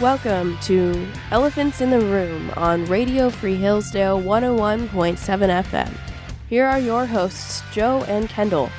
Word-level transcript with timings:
Welcome 0.00 0.56
to 0.60 1.06
Elephants 1.30 1.82
in 1.82 1.90
the 1.90 2.00
Room 2.00 2.50
on 2.56 2.86
Radio 2.86 3.28
Free 3.28 3.56
Hillsdale 3.56 4.18
101.7 4.18 4.88
FM. 4.88 5.92
Here 6.48 6.64
are 6.64 6.78
your 6.78 7.04
hosts, 7.04 7.62
Joe 7.70 8.02
and 8.04 8.26
Kendall. 8.26 8.70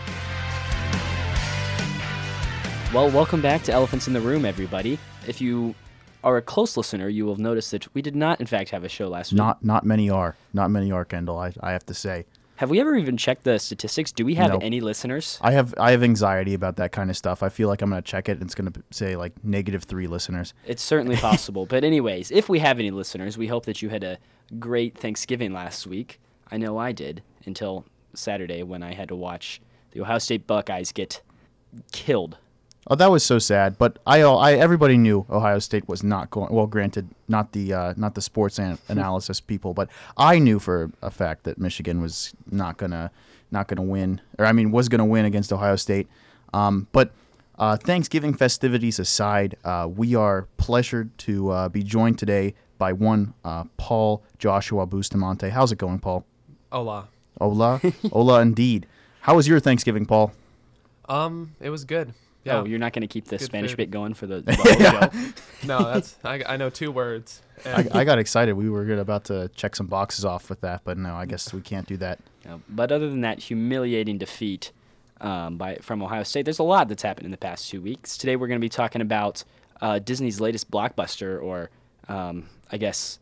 Well, 2.92 3.12
welcome 3.12 3.40
back 3.40 3.62
to 3.66 3.72
Elephants 3.72 4.08
in 4.08 4.14
the 4.14 4.20
Room, 4.20 4.46
everybody. 4.46 4.98
If 5.28 5.40
you 5.40 5.76
are 6.23 6.38
a 6.38 6.42
close 6.42 6.76
listener, 6.76 7.08
you 7.08 7.26
will 7.26 7.34
have 7.34 7.40
noticed 7.40 7.70
that 7.70 7.94
we 7.94 8.02
did 8.02 8.16
not, 8.16 8.40
in 8.40 8.48
fact, 8.48 8.72
have 8.72 8.84
a 8.84 8.90
show 8.90 9.08
last 9.08 9.32
week. 9.32 9.38
Not 9.38 9.64
not 9.64 9.86
many 9.86 10.10
are. 10.10 10.36
Not 10.54 10.72
many 10.72 10.92
are, 10.92 11.06
Kendall. 11.06 11.38
I, 11.38 11.54
I 11.62 11.72
have 11.74 11.86
to 11.86 11.94
say. 11.94 12.26
Have 12.62 12.70
we 12.70 12.80
ever 12.80 12.96
even 12.96 13.18
checked 13.18 13.43
the 13.43 13.57
statistics? 13.57 14.12
Do 14.12 14.23
we 14.23 14.36
have 14.36 14.52
No. 14.52 14.59
any 14.59 14.81
listeners? 14.81 15.40
I 15.41 15.52
have 15.54 15.73
I 15.80 15.90
have 15.91 16.04
anxiety 16.04 16.54
about 16.54 16.76
that 16.76 16.91
kind 16.91 17.09
of 17.09 17.17
stuff. 17.17 17.41
I 17.41 17.49
feel 17.49 17.67
like 17.67 17.81
I'm 17.81 17.90
gonna 17.90 18.03
check 18.03 18.30
it 18.30 18.34
and 18.34 18.44
it's 18.44 18.53
gonna 18.53 18.72
say 18.91 19.16
like 19.16 19.34
negative 19.44 19.86
three 19.86 20.05
listeners. 20.05 20.53
It's 20.67 20.84
certainly 20.84 21.16
possible. 21.30 21.66
but, 21.66 21.84
anyways, 21.84 22.30
if 22.30 22.50
we 22.50 22.59
have 22.59 22.77
any 22.77 22.91
listeners, 22.91 23.36
we 23.36 23.48
hope 23.48 23.66
that 23.66 23.81
you 23.81 23.89
had 23.89 24.03
a 24.03 24.20
great 24.59 24.95
Thanksgiving 24.95 25.52
last 25.53 25.88
week. 25.88 26.20
I 26.52 26.58
know 26.58 26.77
I 26.77 26.91
did 26.91 27.23
until 27.48 27.84
Saturday 28.13 28.62
when 28.62 28.84
I 28.84 28.94
had 28.94 29.08
to 29.08 29.16
watch 29.16 29.59
the 29.94 30.02
Ohio 30.02 30.20
State 30.20 30.45
Buckeyes 30.45 30.91
get 30.91 31.23
killed. 31.91 32.38
Oh, 32.88 32.95
that 32.95 33.12
was 33.12 33.23
so 33.23 33.38
sad. 33.38 33.77
But 33.77 33.99
I 34.08 34.21
I 34.21 34.53
everybody 34.53 34.98
knew 34.98 35.26
Ohio 35.30 35.59
State 35.59 35.88
was 35.88 36.03
not 36.03 36.31
going. 36.31 36.53
Well, 36.53 36.67
granted, 36.67 37.08
not 37.27 37.52
the 37.52 37.73
uh, 37.73 37.94
not 37.95 38.16
the 38.16 38.22
sports 38.22 38.59
an- 38.59 38.80
analysis 38.88 39.39
people, 39.39 39.73
but 39.73 39.89
I 40.17 40.39
knew 40.39 40.59
for 40.59 40.91
a 41.02 41.12
fact 41.12 41.44
that 41.44 41.58
Michigan 41.58 42.02
was 42.02 42.34
not 42.49 42.77
gonna 42.77 43.12
not 43.52 43.67
gonna 43.67 43.84
win, 43.84 44.22
or 44.39 44.45
I 44.45 44.52
mean 44.52 44.72
was 44.72 44.89
gonna 44.89 45.05
win 45.05 45.25
against 45.25 45.53
Ohio 45.53 45.75
State. 45.75 46.08
Um, 46.53 46.88
but 46.91 47.11
uh, 47.59 47.78
Thanksgiving 47.78 48.33
festivities 48.33 48.97
aside, 48.97 49.56
uh, 49.63 49.88
we 49.95 50.16
are 50.16 50.47
pleasured 50.58 51.16
to 51.19 51.52
uh, 51.52 51.69
be 51.69 51.84
joined 51.84 52.17
today 52.17 52.56
by 52.80 52.91
one 52.94 53.36
uh, 53.45 53.66
Paul 53.78 54.23
Joshua 54.39 54.88
Bustamante. 54.88 55.50
How's 55.50 55.72
it 55.72 55.78
going, 55.78 56.00
Paul? 56.00 56.25
Hola. 56.72 57.08
Hola, 57.39 57.80
hola, 58.11 58.41
indeed. 58.41 58.88
How 59.22 59.36
was 59.36 59.47
your 59.47 59.59
Thanksgiving, 59.59 60.06
Paul? 60.08 60.31
Um, 61.08 61.56
it 61.59 61.69
was 61.69 61.86
good. 61.86 62.13
Yeah. 62.44 62.59
Oh, 62.59 62.66
you're 62.66 62.80
not 62.80 62.94
going 62.94 63.02
to 63.02 63.08
keep 63.08 63.25
the 63.25 63.38
Good 63.38 63.45
Spanish 63.45 63.72
food. 63.72 63.78
bit 63.78 63.92
going 63.92 64.14
for 64.16 64.25
the, 64.25 64.42
the 64.42 64.53
bubble 64.53 65.11
show? 65.11 65.67
no, 65.67 65.94
that's 65.94 66.17
I, 66.23 66.42
I 66.47 66.58
know 66.58 66.70
two 66.70 66.92
words. 66.92 67.42
I, 67.66 67.88
I 67.94 68.03
got 68.03 68.17
excited. 68.17 68.53
We 68.53 68.70
were 68.70 68.92
about 69.00 69.25
to 69.25 69.50
check 69.56 69.75
some 69.75 69.86
boxes 69.88 70.25
off 70.25 70.50
with 70.50 70.62
that, 70.62 70.81
but 70.84 70.97
no, 70.97 71.14
I 71.14 71.25
guess 71.28 71.53
we 71.53 71.62
can't 71.62 71.88
do 71.88 71.97
that. 71.97 72.19
No, 72.44 72.59
but 72.67 72.92
other 72.92 73.08
than 73.08 73.22
that 73.22 73.38
humiliating 73.38 74.17
defeat 74.17 74.72
um, 75.19 75.58
by 75.58 75.75
from 75.75 76.02
Ohio 76.02 76.23
State, 76.23 76.44
there's 76.44 76.58
a 76.58 76.64
lot 76.64 76.88
that's 76.88 77.03
happened 77.03 77.25
in 77.25 77.31
the 77.31 77.38
past 77.38 77.69
two 77.69 77.80
weeks. 77.80 78.17
Today 78.17 78.36
we're 78.36 78.47
going 78.47 78.59
to 78.59 78.66
be 78.66 78.67
talking 78.67 79.00
about 79.00 79.44
uh, 79.80 80.00
Disney's 80.00 80.42
latest 80.42 80.72
blockbuster, 80.72 81.39
or 81.39 81.69
um, 82.08 82.50
I 82.72 82.78
guess 82.78 83.19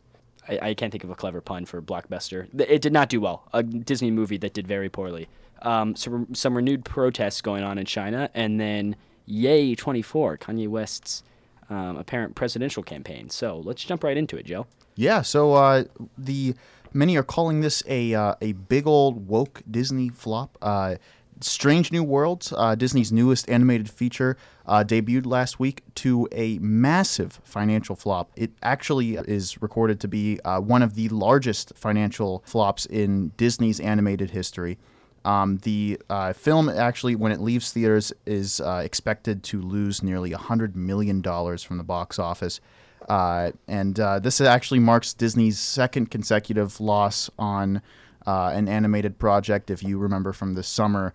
I, 0.48 0.70
I 0.70 0.74
can't 0.74 0.90
think 0.90 1.04
of 1.04 1.10
a 1.10 1.14
clever 1.14 1.42
pun 1.42 1.66
for 1.66 1.82
blockbuster. 1.82 2.48
It 2.58 2.80
did 2.80 2.94
not 2.94 3.10
do 3.10 3.20
well. 3.20 3.42
A 3.52 3.62
Disney 3.62 4.10
movie 4.10 4.38
that 4.38 4.54
did 4.54 4.66
very 4.66 4.88
poorly. 4.88 5.28
Um, 5.60 5.94
so 5.94 6.26
some 6.32 6.56
renewed 6.56 6.86
protests 6.86 7.42
going 7.42 7.62
on 7.62 7.76
in 7.76 7.84
China, 7.84 8.30
and 8.34 8.58
then 8.58 8.96
Ye 9.26 9.74
24, 9.74 10.38
Kanye 10.38 10.68
West's 10.68 11.22
um, 11.68 11.96
apparent 11.96 12.34
presidential 12.34 12.82
campaign. 12.82 13.30
So 13.30 13.60
let's 13.64 13.84
jump 13.84 14.04
right 14.04 14.16
into 14.16 14.36
it, 14.36 14.46
Joe. 14.46 14.66
Yeah. 14.96 15.22
So 15.22 15.54
uh, 15.54 15.84
the 16.18 16.54
many 16.92 17.16
are 17.16 17.22
calling 17.22 17.60
this 17.60 17.82
a 17.86 18.14
uh, 18.14 18.34
a 18.40 18.52
big 18.52 18.86
old 18.86 19.28
woke 19.28 19.62
Disney 19.70 20.08
flop. 20.08 20.58
Uh, 20.60 20.96
Strange 21.42 21.90
New 21.90 22.02
Worlds, 22.02 22.52
uh, 22.54 22.74
Disney's 22.74 23.10
newest 23.10 23.48
animated 23.48 23.88
feature, 23.88 24.36
uh, 24.66 24.84
debuted 24.86 25.24
last 25.24 25.58
week 25.58 25.82
to 25.94 26.28
a 26.32 26.58
massive 26.58 27.40
financial 27.44 27.96
flop. 27.96 28.30
It 28.36 28.50
actually 28.62 29.14
is 29.16 29.60
recorded 29.62 30.00
to 30.00 30.08
be 30.08 30.38
uh, 30.44 30.60
one 30.60 30.82
of 30.82 30.96
the 30.96 31.08
largest 31.08 31.72
financial 31.74 32.42
flops 32.44 32.84
in 32.84 33.32
Disney's 33.38 33.80
animated 33.80 34.32
history. 34.32 34.78
Um, 35.24 35.58
the 35.58 36.00
uh, 36.08 36.32
film 36.32 36.68
actually, 36.68 37.14
when 37.14 37.32
it 37.32 37.40
leaves 37.40 37.72
theaters, 37.72 38.12
is 38.26 38.60
uh, 38.60 38.82
expected 38.84 39.42
to 39.44 39.60
lose 39.60 40.02
nearly 40.02 40.30
$100 40.30 40.74
million 40.74 41.22
from 41.22 41.78
the 41.78 41.84
box 41.84 42.18
office. 42.18 42.60
Uh, 43.08 43.50
and 43.68 43.98
uh, 43.98 44.18
this 44.18 44.40
actually 44.40 44.80
marks 44.80 45.12
Disney's 45.12 45.58
second 45.58 46.10
consecutive 46.10 46.80
loss 46.80 47.28
on 47.38 47.82
uh, 48.26 48.52
an 48.54 48.68
animated 48.68 49.18
project. 49.18 49.70
If 49.70 49.82
you 49.82 49.98
remember 49.98 50.32
from 50.32 50.54
the 50.54 50.62
summer, 50.62 51.12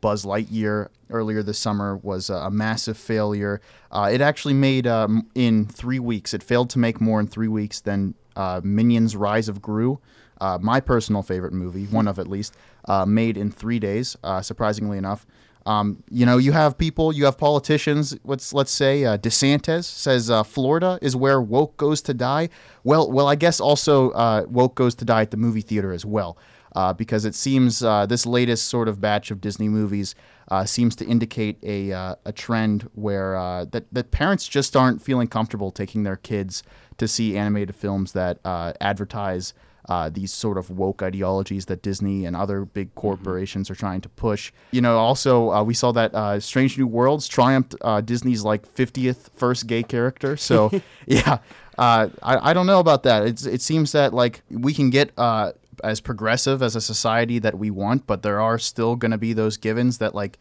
Buzz 0.00 0.24
Lightyear 0.24 0.88
earlier 1.10 1.42
this 1.42 1.58
summer 1.58 1.96
was 1.96 2.28
a, 2.28 2.50
massive 2.50 2.98
failure. 2.98 3.60
Uh, 3.90 4.10
it 4.12 4.20
actually 4.20 4.54
made 4.54 4.86
um, 4.86 5.26
in 5.34 5.66
three 5.66 5.98
weeks. 5.98 6.34
It 6.34 6.42
failed 6.42 6.68
to 6.70 6.78
make 6.78 7.00
more 7.00 7.20
in 7.20 7.26
three 7.26 7.48
weeks 7.48 7.80
than 7.80 8.14
Minions: 8.62 9.16
Rise 9.16 9.48
of 9.48 9.62
Gru, 9.62 9.98
uh, 10.40 10.58
my 10.60 10.80
personal 10.80 11.22
favorite 11.22 11.52
movie, 11.52 11.84
one 11.86 12.08
of 12.08 12.18
at 12.18 12.28
least, 12.28 12.56
uh, 12.86 13.04
made 13.06 13.36
in 13.36 13.50
three 13.50 13.78
days. 13.78 14.16
Uh, 14.22 14.40
surprisingly 14.42 14.98
enough. 14.98 15.26
Um, 15.66 16.02
you 16.10 16.24
know, 16.24 16.38
you 16.38 16.52
have 16.52 16.78
people, 16.78 17.12
you 17.12 17.26
have 17.26 17.36
politicians. 17.36 18.16
Let's 18.24 18.54
let's 18.54 18.70
say 18.70 19.04
uh, 19.04 19.18
DeSantis 19.18 19.84
says 19.84 20.30
uh, 20.30 20.42
Florida 20.42 20.98
is 21.02 21.14
where 21.14 21.42
woke 21.42 21.76
goes 21.76 22.00
to 22.02 22.14
die. 22.14 22.48
Well, 22.84 23.12
well, 23.12 23.26
I 23.26 23.34
guess 23.34 23.60
also 23.60 24.10
uh, 24.12 24.46
woke 24.48 24.76
goes 24.76 24.94
to 24.96 25.04
die 25.04 25.22
at 25.22 25.30
the 25.30 25.36
movie 25.36 25.60
theater 25.60 25.92
as 25.92 26.06
well, 26.06 26.38
uh, 26.74 26.94
because 26.94 27.26
it 27.26 27.34
seems 27.34 27.82
uh, 27.82 28.06
this 28.06 28.24
latest 28.24 28.68
sort 28.68 28.88
of 28.88 28.98
batch 28.98 29.30
of 29.30 29.42
Disney 29.42 29.68
movies 29.68 30.14
uh, 30.50 30.64
seems 30.64 30.96
to 30.96 31.04
indicate 31.04 31.58
a 31.62 31.90
a 32.24 32.32
trend 32.32 32.88
where 32.94 33.66
that 33.70 33.84
that 33.92 34.10
parents 34.10 34.48
just 34.48 34.74
aren't 34.74 35.02
feeling 35.02 35.28
comfortable 35.28 35.70
taking 35.70 36.02
their 36.02 36.16
kids 36.16 36.62
to 36.96 37.06
see 37.06 37.36
animated 37.36 37.76
films 37.76 38.12
that 38.12 38.38
advertise 38.80 39.52
uh, 39.88 40.10
these 40.10 40.32
sort 40.32 40.58
of 40.58 40.70
woke 40.70 41.02
ideologies 41.02 41.66
that 41.66 41.82
Disney 41.82 42.26
and 42.26 42.36
other 42.36 42.64
big 42.64 42.94
corporations 42.94 43.70
are 43.70 43.74
trying 43.74 44.00
to 44.02 44.08
push. 44.08 44.52
You 44.70 44.80
know, 44.80 44.98
also 44.98 45.50
uh, 45.50 45.62
we 45.62 45.74
saw 45.74 45.92
that 45.92 46.14
uh, 46.14 46.40
Strange 46.40 46.76
New 46.76 46.86
Worlds 46.86 47.26
triumphed 47.26 47.74
uh, 47.80 48.00
Disney's 48.02 48.42
like 48.44 48.66
50th 48.74 49.30
first 49.34 49.66
gay 49.66 49.82
character. 49.82 50.36
So 50.36 50.70
yeah, 51.06 51.38
uh, 51.78 52.08
I 52.22 52.50
I 52.50 52.52
don't 52.52 52.66
know 52.66 52.80
about 52.80 53.02
that. 53.04 53.26
It's 53.26 53.46
it 53.46 53.62
seems 53.62 53.92
that 53.92 54.12
like 54.12 54.42
we 54.50 54.74
can 54.74 54.90
get. 54.90 55.12
Uh, 55.16 55.52
as 55.84 56.00
progressive 56.00 56.60
as 56.60 56.74
a 56.74 56.80
society 56.80 57.38
that 57.38 57.56
we 57.56 57.70
want, 57.70 58.04
but 58.04 58.24
there 58.24 58.40
are 58.40 58.58
still 58.58 58.96
going 58.96 59.12
to 59.12 59.16
be 59.16 59.32
those 59.32 59.56
givens 59.56 59.98
that 59.98 60.12
like 60.12 60.36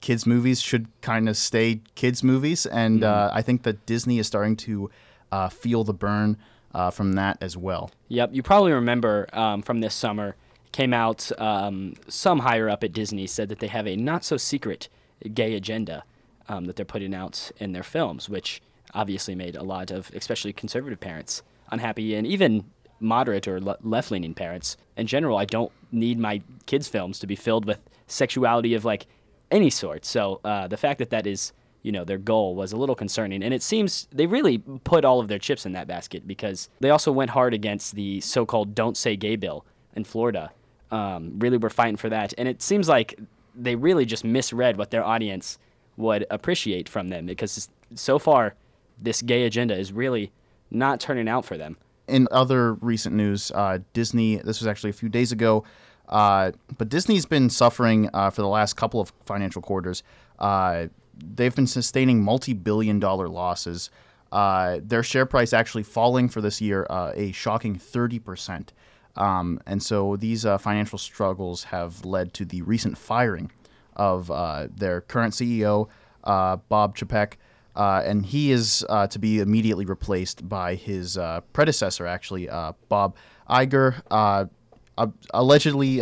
kids 0.00 0.26
movies 0.26 0.62
should 0.62 0.86
kind 1.02 1.28
of 1.28 1.36
stay 1.36 1.82
kids 1.94 2.24
movies, 2.24 2.64
and 2.64 3.04
uh, 3.04 3.30
I 3.30 3.42
think 3.42 3.64
that 3.64 3.84
Disney 3.84 4.18
is 4.18 4.26
starting 4.26 4.56
to 4.56 4.90
uh, 5.30 5.50
feel 5.50 5.84
the 5.84 5.92
burn 5.92 6.38
uh, 6.74 6.90
from 6.90 7.14
that 7.14 7.38
as 7.40 7.56
well. 7.56 7.90
Yep, 8.08 8.30
you 8.32 8.42
probably 8.42 8.72
remember 8.72 9.28
um, 9.32 9.62
from 9.62 9.80
this 9.80 9.94
summer 9.94 10.36
came 10.72 10.92
out. 10.92 11.30
Um, 11.40 11.94
some 12.08 12.40
higher 12.40 12.68
up 12.68 12.84
at 12.84 12.92
Disney 12.92 13.26
said 13.26 13.48
that 13.48 13.58
they 13.58 13.68
have 13.68 13.86
a 13.86 13.96
not 13.96 14.24
so 14.24 14.36
secret 14.36 14.88
gay 15.34 15.54
agenda 15.54 16.04
um, 16.48 16.66
that 16.66 16.76
they're 16.76 16.84
putting 16.84 17.14
out 17.14 17.50
in 17.58 17.72
their 17.72 17.82
films, 17.82 18.28
which 18.28 18.62
obviously 18.94 19.34
made 19.34 19.56
a 19.56 19.62
lot 19.62 19.90
of, 19.90 20.10
especially 20.14 20.52
conservative 20.52 21.00
parents, 21.00 21.42
unhappy, 21.70 22.14
and 22.14 22.26
even 22.26 22.64
moderate 23.00 23.46
or 23.46 23.60
le- 23.60 23.76
left 23.82 24.10
leaning 24.10 24.34
parents 24.34 24.76
in 24.96 25.06
general. 25.06 25.36
I 25.36 25.44
don't 25.44 25.72
need 25.92 26.18
my 26.18 26.42
kids' 26.66 26.88
films 26.88 27.18
to 27.20 27.26
be 27.26 27.36
filled 27.36 27.64
with 27.64 27.80
sexuality 28.06 28.74
of 28.74 28.84
like 28.84 29.06
any 29.50 29.70
sort. 29.70 30.04
So 30.04 30.40
uh, 30.44 30.68
the 30.68 30.76
fact 30.76 30.98
that 30.98 31.10
that 31.10 31.26
is 31.26 31.52
you 31.88 31.92
know 31.92 32.04
their 32.04 32.18
goal 32.18 32.54
was 32.54 32.70
a 32.72 32.76
little 32.76 32.94
concerning. 32.94 33.42
And 33.42 33.54
it 33.54 33.62
seems 33.62 34.08
they 34.12 34.26
really 34.26 34.58
put 34.58 35.06
all 35.06 35.20
of 35.20 35.28
their 35.28 35.38
chips 35.38 35.64
in 35.64 35.72
that 35.72 35.86
basket 35.86 36.28
because 36.28 36.68
they 36.80 36.90
also 36.90 37.10
went 37.10 37.30
hard 37.30 37.54
against 37.54 37.94
the 37.94 38.20
so-called 38.20 38.74
don't 38.74 38.94
say 38.94 39.16
gay 39.16 39.36
bill 39.36 39.64
in 39.96 40.04
florida. 40.04 40.52
Um, 40.90 41.38
really 41.38 41.56
were 41.56 41.70
fighting 41.70 41.96
for 41.96 42.10
that. 42.10 42.34
And 42.36 42.46
it 42.46 42.60
seems 42.60 42.90
like 42.90 43.18
they 43.54 43.74
really 43.74 44.04
just 44.04 44.22
misread 44.22 44.76
what 44.76 44.90
their 44.90 45.02
audience 45.02 45.58
would 45.96 46.26
appreciate 46.28 46.90
from 46.90 47.08
them 47.08 47.24
because 47.24 47.70
so 47.94 48.18
far 48.18 48.54
this 49.00 49.22
gay 49.22 49.44
agenda 49.44 49.74
is 49.74 49.90
really 49.90 50.30
not 50.70 51.00
turning 51.00 51.26
out 51.26 51.46
for 51.46 51.56
them. 51.56 51.78
In 52.06 52.28
other 52.30 52.74
recent 52.74 53.14
news, 53.14 53.50
uh, 53.54 53.78
Disney, 53.94 54.36
this 54.36 54.60
was 54.60 54.66
actually 54.66 54.90
a 54.90 54.98
few 55.00 55.08
days 55.08 55.32
ago, 55.32 55.64
uh, 56.10 56.52
but 56.76 56.90
Disney's 56.90 57.24
been 57.24 57.48
suffering 57.48 58.10
uh, 58.12 58.28
for 58.28 58.42
the 58.42 58.48
last 58.48 58.76
couple 58.76 59.00
of 59.00 59.10
financial 59.24 59.62
quarters. 59.62 60.02
They've 61.18 61.54
been 61.54 61.66
sustaining 61.66 62.22
multi 62.22 62.52
billion 62.52 62.98
dollar 63.00 63.28
losses. 63.28 63.90
Uh, 64.30 64.78
their 64.82 65.02
share 65.02 65.26
price 65.26 65.52
actually 65.52 65.82
falling 65.82 66.28
for 66.28 66.40
this 66.40 66.60
year 66.60 66.86
uh, 66.90 67.12
a 67.14 67.32
shocking 67.32 67.76
30%. 67.76 68.68
Um, 69.16 69.60
and 69.66 69.82
so 69.82 70.16
these 70.16 70.44
uh, 70.44 70.58
financial 70.58 70.98
struggles 70.98 71.64
have 71.64 72.04
led 72.04 72.34
to 72.34 72.44
the 72.44 72.62
recent 72.62 72.98
firing 72.98 73.50
of 73.96 74.30
uh, 74.30 74.68
their 74.74 75.00
current 75.00 75.34
CEO, 75.34 75.88
uh, 76.24 76.56
Bob 76.68 76.96
Chapek. 76.96 77.34
Uh, 77.74 78.02
and 78.04 78.26
he 78.26 78.50
is 78.50 78.84
to 79.10 79.18
be 79.20 79.38
immediately 79.38 79.84
replaced 79.84 80.48
by 80.48 80.74
his 80.74 81.16
predecessor, 81.52 82.06
actually, 82.06 82.48
Bob 82.88 83.14
Iger. 83.48 84.50
Allegedly, 85.32 85.96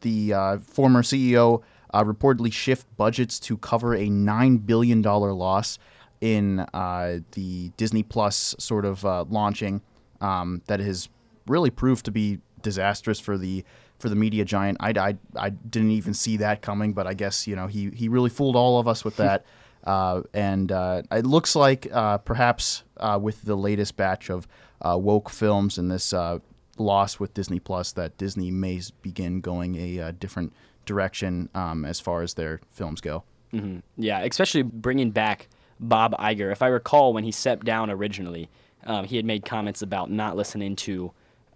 the 0.00 0.62
former 0.66 1.02
CEO 1.02 1.62
uh, 1.92 2.04
reportedly 2.04 2.52
shift 2.52 2.86
budgets 2.96 3.38
to 3.40 3.56
cover 3.58 3.94
a 3.94 4.06
$9 4.06 4.66
billion 4.66 5.02
loss 5.02 5.78
in 6.20 6.60
uh, 6.74 7.18
the 7.32 7.70
Disney 7.76 8.02
Plus 8.02 8.54
sort 8.58 8.84
of 8.84 9.04
uh, 9.04 9.24
launching 9.28 9.80
um, 10.20 10.62
that 10.66 10.80
has 10.80 11.08
really 11.46 11.70
proved 11.70 12.04
to 12.04 12.10
be 12.10 12.38
disastrous 12.62 13.20
for 13.20 13.38
the 13.38 13.64
for 13.98 14.08
the 14.08 14.16
media 14.16 14.44
giant. 14.44 14.78
I, 14.80 14.90
I, 14.90 15.16
I 15.36 15.50
didn't 15.50 15.90
even 15.90 16.14
see 16.14 16.36
that 16.38 16.62
coming, 16.62 16.92
but 16.92 17.06
I 17.06 17.14
guess 17.14 17.46
you 17.46 17.56
know 17.56 17.66
he 17.66 17.90
he 17.90 18.08
really 18.08 18.30
fooled 18.30 18.56
all 18.56 18.78
of 18.78 18.88
us 18.88 19.04
with 19.04 19.16
that. 19.16 19.44
Uh, 19.84 20.22
and 20.34 20.70
uh, 20.72 21.02
it 21.12 21.24
looks 21.24 21.56
like 21.56 21.88
uh, 21.92 22.18
perhaps 22.18 22.82
uh, 22.98 23.18
with 23.20 23.42
the 23.42 23.56
latest 23.56 23.96
batch 23.96 24.28
of 24.28 24.46
uh, 24.82 24.98
woke 25.00 25.30
films 25.30 25.78
and 25.78 25.90
this 25.90 26.12
uh, 26.12 26.38
loss 26.78 27.20
with 27.20 27.34
Disney 27.34 27.58
Plus, 27.58 27.92
that 27.92 28.16
Disney 28.18 28.50
may 28.50 28.80
begin 29.02 29.40
going 29.40 29.76
a 29.76 30.12
different 30.12 30.52
direction 30.84 31.48
um, 31.54 31.84
as 31.84 32.00
far 32.00 32.22
as 32.22 32.34
their 32.34 32.60
films 32.72 33.00
go. 33.00 33.24
Mm-hmm. 33.52 33.78
Yeah, 33.96 34.20
especially 34.20 34.62
bringing 34.62 35.10
back 35.10 35.48
Bob 35.80 36.14
Iger. 36.18 36.50
If 36.52 36.62
I 36.62 36.68
recall, 36.68 37.12
when 37.12 37.24
he 37.24 37.32
stepped 37.32 37.64
down 37.64 37.90
originally, 37.90 38.48
um, 38.84 39.04
he 39.04 39.16
had 39.16 39.24
made 39.24 39.44
comments 39.44 39.82
about 39.82 40.10
not 40.10 40.36
listening 40.36 40.76
to 40.76 41.12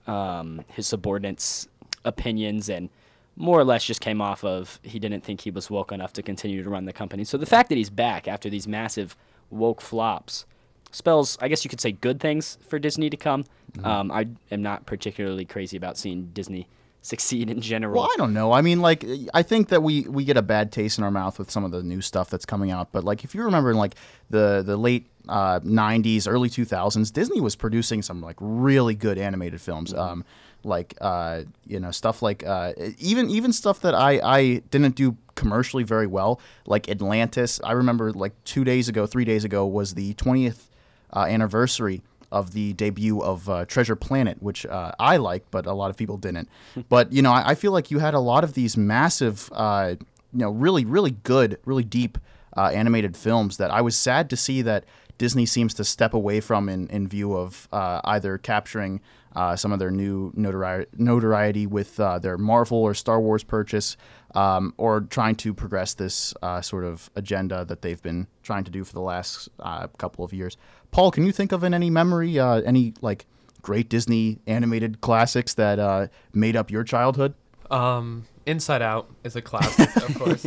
um, 0.07 0.65
his 0.69 0.87
subordinates' 0.87 1.69
opinions 2.05 2.69
and 2.69 2.89
more 3.37 3.59
or 3.59 3.65
less 3.65 3.85
just 3.85 4.01
came 4.01 4.21
off 4.21 4.45
of 4.45 4.79
he 4.83 4.99
didn't 4.99 5.25
think 5.25 5.41
he 5.41 5.51
was 5.51 5.71
woke 5.71 5.93
enough 5.93 6.13
to 6.15 6.23
continue 6.23 6.63
to 6.63 6.69
run 6.69 6.85
the 6.85 6.93
company. 6.93 7.25
So 7.25 7.39
the 7.39 7.47
fact 7.47 7.69
that 7.71 7.77
he's 7.77 7.91
back 7.91 8.29
after 8.29 8.51
these 8.51 8.69
massive 8.69 9.17
woke 9.51 9.81
flops 9.81 10.45
spells, 10.91 11.39
I 11.41 11.49
guess 11.49 11.65
you 11.65 11.71
could 11.71 11.81
say, 11.81 11.93
good 11.93 12.21
things 12.21 12.59
for 12.69 12.79
Disney 12.79 13.09
to 13.11 13.17
come. 13.17 13.45
Mm-hmm. 13.75 13.87
Um, 13.87 14.11
I 14.11 14.29
am 14.51 14.63
not 14.63 14.87
particularly 14.87 15.45
crazy 15.45 15.77
about 15.77 15.97
seeing 15.97 16.31
Disney 16.33 16.69
succeed 17.03 17.51
in 17.51 17.61
general. 17.61 18.01
Well, 18.01 18.11
I 18.13 18.15
don't 18.17 18.33
know. 18.33 18.53
I 18.53 18.63
mean, 18.63 18.81
like, 18.81 19.05
I 19.35 19.43
think 19.43 19.69
that 19.69 19.83
we 19.83 20.03
we 20.03 20.25
get 20.25 20.37
a 20.37 20.43
bad 20.43 20.71
taste 20.71 20.99
in 20.99 21.05
our 21.05 21.11
mouth 21.11 21.39
with 21.39 21.51
some 21.51 21.65
of 21.65 21.71
the 21.71 21.83
new 21.83 22.01
stuff 22.01 22.31
that's 22.31 22.47
coming 22.47 22.71
out. 22.71 22.93
But 22.93 23.05
like, 23.05 23.25
if 23.25 23.35
you 23.35 23.43
remember 23.43 23.71
in 23.71 23.77
like 23.77 23.97
the 24.31 24.63
the 24.65 24.77
late 24.77 25.07
uh, 25.29 25.61
90s, 25.61 26.29
early 26.29 26.49
2000s, 26.49 27.13
Disney 27.13 27.41
was 27.41 27.57
producing 27.57 28.03
some 28.03 28.21
like 28.21 28.37
really 28.41 28.95
good 28.95 29.19
animated 29.19 29.61
films. 29.61 29.93
Mm-hmm. 29.93 30.01
Um, 30.01 30.25
like 30.65 30.95
uh, 31.01 31.43
you 31.67 31.81
know 31.81 31.91
stuff 31.91 32.23
like 32.23 32.45
uh, 32.47 32.73
even 32.99 33.31
even 33.31 33.53
stuff 33.53 33.81
that 33.81 33.95
I, 33.95 34.21
I 34.23 34.63
didn't 34.71 34.95
do 34.95 35.17
commercially 35.35 35.83
very 35.83 36.07
well 36.07 36.41
like 36.67 36.89
Atlantis 36.89 37.61
I 37.65 37.73
remember 37.73 38.13
like 38.13 38.33
two 38.45 38.65
days 38.65 38.89
ago 38.89 39.07
three 39.07 39.25
days 39.25 39.45
ago 39.45 39.67
was 39.67 39.95
the 39.95 40.15
20th 40.15 40.69
uh, 41.15 41.25
anniversary 41.29 42.03
of 42.33 42.53
the 42.53 42.73
debut 42.73 43.23
of 43.23 43.49
uh, 43.49 43.65
Treasure 43.67 43.97
Planet 43.97 44.43
which 44.43 44.67
uh, 44.67 44.93
I 44.99 45.17
liked 45.19 45.51
but 45.51 45.67
a 45.67 45.73
lot 45.73 45.91
of 45.91 45.97
people 45.97 46.17
didn't 46.17 46.49
but 46.89 47.13
you 47.13 47.23
know 47.23 47.33
I, 47.33 47.51
I, 47.51 47.55
feel 47.55 47.73
like 47.73 47.91
you 47.91 48.01
had 48.01 48.15
a 48.15 48.21
lot 48.21 48.43
of 48.43 48.55
these 48.55 48.77
massive 48.77 49.49
uh, 49.53 49.95
you 50.33 50.39
know 50.39 50.51
really 50.51 50.85
really 50.85 51.13
good 51.13 51.59
really 51.65 51.85
deep 51.85 52.19
animated 52.57 53.17
films 53.17 53.57
that 53.57 53.71
I 53.71 53.81
was 53.81 53.97
sad 53.97 54.29
to 54.31 54.37
see 54.37 54.61
that 54.63 54.85
Disney 55.17 55.47
seems 55.47 55.73
to 55.75 55.85
step 55.85 56.13
away 56.13 56.41
from 56.41 56.69
in, 56.69 56.89
in 56.89 57.09
view 57.09 57.35
of 57.35 57.69
either 57.73 58.37
capturing 58.39 59.01
uh, 59.35 59.57
some 59.57 59.73
of 59.73 59.79
their 59.79 59.91
new 59.91 60.33
notoriety, 60.35 60.91
notoriety 60.97 61.67
with 61.67 61.99
uh, 61.99 62.19
their 62.19 62.37
Marvel 62.37 62.79
or 62.79 62.95
Star 62.95 63.21
Wars 63.21 63.43
purchase, 63.43 63.97
um, 64.35 64.75
or 64.77 65.03
trying 65.03 65.35
to 65.37 65.55
progress 65.55 65.95
this 65.95 66.35
uh, 66.43 66.61
sort 66.61 66.85
of 66.85 67.11
agenda 67.17 67.65
that 67.65 67.83
they've 67.83 68.03
been 68.03 68.27
trying 68.43 68.65
to 68.65 68.71
do 68.71 68.85
for 68.85 68.93
the 68.93 69.01
last 69.01 69.49
uh, 69.61 69.87
couple 69.99 70.25
of 70.25 70.33
years. 70.33 70.57
Paul, 70.93 71.11
can 71.11 71.27
you 71.27 71.33
think 71.33 71.53
of 71.53 71.65
in 71.65 71.75
any 71.75 71.91
memory 71.91 72.39
uh, 72.39 72.61
any 72.61 72.95
like 73.01 73.27
great 73.63 73.89
Disney 73.89 74.39
animated 74.47 75.01
classics 75.01 75.55
that 75.55 75.79
uh, 75.79 76.07
made 76.33 76.55
up 76.55 76.71
your 76.71 76.85
childhood? 76.85 77.35
Um, 77.71 78.27
Inside 78.47 78.83
Out 78.83 79.11
is 79.25 79.35
a 79.35 79.43
classic, 79.43 79.97
of 79.97 80.15
course. 80.15 80.47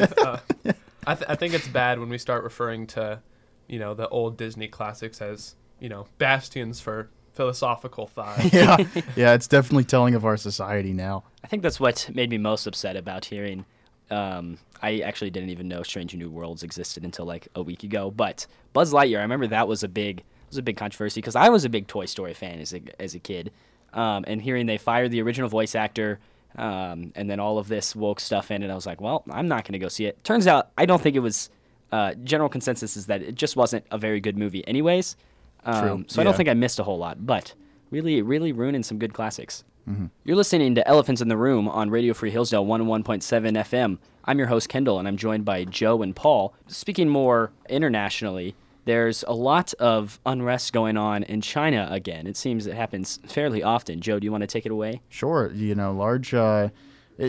I, 1.07 1.15
th- 1.15 1.29
I 1.29 1.35
think 1.35 1.53
it's 1.53 1.67
bad 1.67 1.99
when 1.99 2.09
we 2.09 2.17
start 2.17 2.43
referring 2.43 2.87
to, 2.87 3.21
you 3.67 3.79
know, 3.79 3.93
the 3.93 4.07
old 4.09 4.37
Disney 4.37 4.67
classics 4.67 5.21
as 5.21 5.55
you 5.79 5.89
know 5.89 6.07
bastions 6.17 6.79
for 6.79 7.09
philosophical 7.33 8.07
thought. 8.07 8.53
yeah, 8.53 8.77
yeah, 9.15 9.33
it's 9.33 9.47
definitely 9.47 9.83
telling 9.83 10.15
of 10.15 10.25
our 10.25 10.37
society 10.37 10.93
now. 10.93 11.23
I 11.43 11.47
think 11.47 11.63
that's 11.63 11.79
what 11.79 12.09
made 12.13 12.29
me 12.29 12.37
most 12.37 12.65
upset 12.67 12.95
about 12.95 13.25
hearing. 13.25 13.65
Um, 14.09 14.59
I 14.81 14.99
actually 14.99 15.31
didn't 15.31 15.49
even 15.49 15.67
know 15.67 15.81
Strange 15.81 16.15
New 16.15 16.29
Worlds 16.29 16.63
existed 16.63 17.03
until 17.03 17.25
like 17.25 17.47
a 17.55 17.63
week 17.63 17.83
ago. 17.83 18.11
But 18.11 18.45
Buzz 18.73 18.93
Lightyear, 18.93 19.17
I 19.19 19.23
remember 19.23 19.47
that 19.47 19.67
was 19.67 19.83
a 19.83 19.87
big 19.87 20.23
was 20.55 20.59
a 20.59 20.63
big 20.63 20.77
controversy 20.77 21.19
because 21.19 21.35
I 21.35 21.49
was 21.49 21.65
a 21.65 21.69
big 21.69 21.87
Toy 21.87 22.05
Story 22.05 22.33
fan 22.33 22.59
as 22.59 22.73
a 22.73 22.81
as 22.99 23.13
a 23.13 23.19
kid, 23.19 23.51
um, 23.93 24.23
and 24.27 24.41
hearing 24.41 24.65
they 24.65 24.77
fired 24.77 25.11
the 25.11 25.21
original 25.21 25.49
voice 25.49 25.75
actor. 25.75 26.19
Um, 26.57 27.11
and 27.15 27.29
then 27.29 27.41
all 27.41 27.57
of 27.57 27.67
this 27.67 27.93
woke 27.97 28.21
stuff 28.21 28.49
in, 28.49 28.63
and 28.63 28.71
I 28.71 28.75
was 28.75 28.85
like, 28.85 29.01
well, 29.01 29.25
I'm 29.29 29.49
not 29.49 29.65
going 29.65 29.73
to 29.73 29.79
go 29.79 29.89
see 29.89 30.05
it. 30.05 30.23
Turns 30.23 30.47
out, 30.47 30.69
I 30.77 30.85
don't 30.85 31.01
think 31.01 31.17
it 31.17 31.19
was. 31.19 31.49
Uh, 31.91 32.13
general 32.23 32.49
consensus 32.49 32.97
is 32.97 33.05
that 33.05 33.21
it 33.21 33.35
just 33.35 33.55
wasn't 33.55 33.85
a 33.91 33.97
very 33.97 34.19
good 34.19 34.37
movie, 34.37 34.65
anyways. 34.67 35.17
Um, 35.65 36.05
so 36.07 36.15
yeah. 36.15 36.21
I 36.21 36.23
don't 36.23 36.37
think 36.37 36.49
I 36.49 36.53
missed 36.53 36.79
a 36.79 36.83
whole 36.83 36.97
lot, 36.97 37.25
but 37.25 37.53
really, 37.91 38.21
really 38.21 38.51
ruining 38.51 38.83
some 38.83 38.97
good 38.97 39.13
classics. 39.13 39.63
Mm-hmm. 39.89 40.05
You're 40.23 40.35
listening 40.35 40.75
to 40.75 40.87
Elephants 40.87 41.21
in 41.21 41.27
the 41.27 41.37
Room 41.37 41.67
on 41.67 41.89
Radio 41.89 42.13
Free 42.13 42.31
Hillsdale 42.31 42.65
101.7 42.65 43.21
FM. 43.57 43.97
I'm 44.25 44.39
your 44.39 44.47
host, 44.47 44.67
Kendall, 44.67 44.97
and 44.97 45.07
I'm 45.07 45.17
joined 45.17 45.45
by 45.45 45.63
Joe 45.63 46.01
and 46.01 46.15
Paul. 46.15 46.55
Speaking 46.67 47.07
more 47.07 47.51
internationally, 47.69 48.55
there's 48.85 49.23
a 49.27 49.33
lot 49.33 49.73
of 49.75 50.19
unrest 50.25 50.73
going 50.73 50.97
on 50.97 51.23
in 51.23 51.41
China 51.41 51.87
again. 51.91 52.27
It 52.27 52.37
seems 52.37 52.67
it 52.67 52.75
happens 52.75 53.19
fairly 53.27 53.61
often. 53.63 53.99
Joe, 53.99 54.19
do 54.19 54.25
you 54.25 54.31
want 54.31 54.41
to 54.41 54.47
take 54.47 54.65
it 54.65 54.71
away? 54.71 55.01
Sure. 55.09 55.51
You 55.51 55.75
know, 55.75 55.91
large. 55.91 56.33
Uh, 56.33 56.69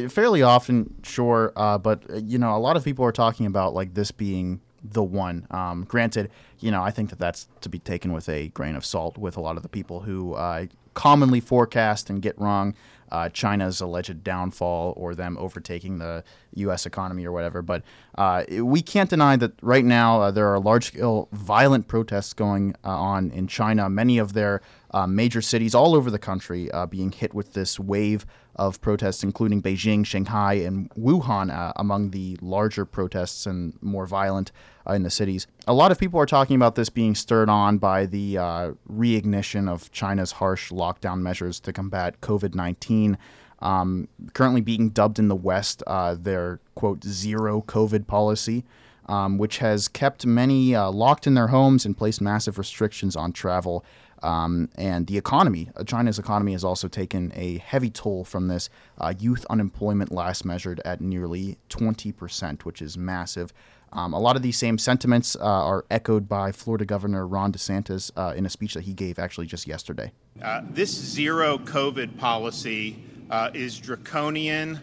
fairly 0.08 0.42
often, 0.42 0.94
sure, 1.02 1.52
uh, 1.56 1.78
but 1.78 2.02
uh, 2.10 2.16
you 2.16 2.38
know, 2.38 2.54
a 2.56 2.58
lot 2.58 2.76
of 2.76 2.84
people 2.84 3.04
are 3.04 3.12
talking 3.12 3.46
about 3.46 3.74
like 3.74 3.94
this 3.94 4.10
being 4.10 4.60
the 4.82 5.02
one. 5.02 5.46
Um, 5.50 5.84
granted, 5.84 6.30
you 6.60 6.70
know, 6.70 6.82
I 6.82 6.90
think 6.90 7.10
that 7.10 7.18
that's 7.18 7.48
to 7.62 7.68
be 7.68 7.78
taken 7.78 8.12
with 8.12 8.28
a 8.28 8.48
grain 8.48 8.76
of 8.76 8.84
salt 8.84 9.18
with 9.18 9.36
a 9.36 9.40
lot 9.40 9.56
of 9.56 9.62
the 9.62 9.68
people 9.68 10.00
who 10.00 10.34
uh, 10.34 10.66
commonly 10.94 11.40
forecast 11.40 12.10
and 12.10 12.20
get 12.22 12.38
wrong 12.38 12.74
uh, 13.10 13.28
China's 13.28 13.80
alleged 13.80 14.22
downfall 14.22 14.94
or 14.96 15.14
them 15.14 15.36
overtaking 15.38 15.98
the 15.98 16.24
U.S. 16.54 16.86
economy 16.86 17.24
or 17.24 17.32
whatever. 17.32 17.62
But 17.62 17.82
uh, 18.16 18.44
we 18.62 18.82
can't 18.82 19.10
deny 19.10 19.36
that 19.36 19.52
right 19.62 19.84
now 19.84 20.20
uh, 20.20 20.30
there 20.30 20.52
are 20.52 20.58
large 20.58 20.86
scale 20.86 21.28
violent 21.32 21.88
protests 21.88 22.32
going 22.32 22.74
uh, 22.84 22.88
on 22.88 23.30
in 23.30 23.46
China. 23.46 23.88
Many 23.88 24.18
of 24.18 24.32
their 24.32 24.60
uh, 24.92 25.06
major 25.06 25.42
cities 25.42 25.74
all 25.74 25.94
over 25.94 26.10
the 26.10 26.18
country 26.18 26.70
uh, 26.70 26.86
being 26.86 27.12
hit 27.12 27.34
with 27.34 27.52
this 27.52 27.78
wave 27.78 28.24
of 28.56 28.80
protests, 28.80 29.22
including 29.22 29.62
Beijing, 29.62 30.04
Shanghai, 30.04 30.54
and 30.54 30.90
Wuhan, 30.90 31.54
uh, 31.54 31.72
among 31.76 32.10
the 32.10 32.36
larger 32.40 32.84
protests 32.84 33.46
and 33.46 33.74
more 33.80 34.06
violent 34.06 34.50
uh, 34.88 34.94
in 34.94 35.02
the 35.02 35.10
cities. 35.10 35.46
A 35.66 35.74
lot 35.74 35.92
of 35.92 35.98
people 35.98 36.18
are 36.20 36.26
talking 36.26 36.56
about 36.56 36.74
this 36.74 36.88
being 36.88 37.14
stirred 37.14 37.48
on 37.48 37.78
by 37.78 38.06
the 38.06 38.38
uh, 38.38 38.72
reignition 38.90 39.68
of 39.68 39.90
China's 39.92 40.32
harsh 40.32 40.70
lockdown 40.70 41.20
measures 41.20 41.60
to 41.60 41.72
combat 41.72 42.20
COVID 42.20 42.54
19. 42.54 43.18
Um, 43.60 44.08
currently 44.34 44.60
being 44.60 44.90
dubbed 44.90 45.18
in 45.18 45.28
the 45.28 45.36
West 45.36 45.82
uh, 45.86 46.14
their 46.14 46.60
quote 46.74 47.04
zero 47.04 47.62
COVID 47.62 48.06
policy. 48.06 48.64
Um, 49.08 49.38
which 49.38 49.58
has 49.58 49.86
kept 49.86 50.26
many 50.26 50.74
uh, 50.74 50.90
locked 50.90 51.28
in 51.28 51.34
their 51.34 51.46
homes 51.46 51.86
and 51.86 51.96
placed 51.96 52.20
massive 52.20 52.58
restrictions 52.58 53.14
on 53.14 53.30
travel 53.30 53.84
um, 54.22 54.68
and 54.76 55.06
the 55.06 55.18
economy, 55.18 55.70
uh, 55.76 55.84
China's 55.84 56.18
economy 56.18 56.52
has 56.52 56.64
also 56.64 56.88
taken 56.88 57.32
a 57.34 57.58
heavy 57.58 57.90
toll 57.90 58.24
from 58.24 58.48
this. 58.48 58.68
Uh, 58.98 59.14
youth 59.18 59.44
unemployment 59.50 60.10
last 60.12 60.44
measured 60.44 60.80
at 60.84 61.00
nearly 61.00 61.58
20%, 61.68 62.62
which 62.62 62.80
is 62.80 62.96
massive. 62.96 63.52
Um, 63.92 64.12
a 64.12 64.18
lot 64.18 64.36
of 64.36 64.42
these 64.42 64.56
same 64.56 64.78
sentiments 64.78 65.36
uh, 65.36 65.44
are 65.44 65.84
echoed 65.90 66.28
by 66.28 66.52
Florida 66.52 66.84
Governor 66.84 67.26
Ron 67.26 67.52
DeSantis 67.52 68.10
uh, 68.16 68.34
in 68.36 68.44
a 68.44 68.50
speech 68.50 68.74
that 68.74 68.82
he 68.82 68.92
gave 68.92 69.18
actually 69.18 69.46
just 69.46 69.66
yesterday. 69.66 70.12
Uh, 70.42 70.62
this 70.70 70.90
zero 70.90 71.58
COVID 71.58 72.18
policy 72.18 73.02
uh, 73.30 73.50
is 73.54 73.78
draconian, 73.78 74.80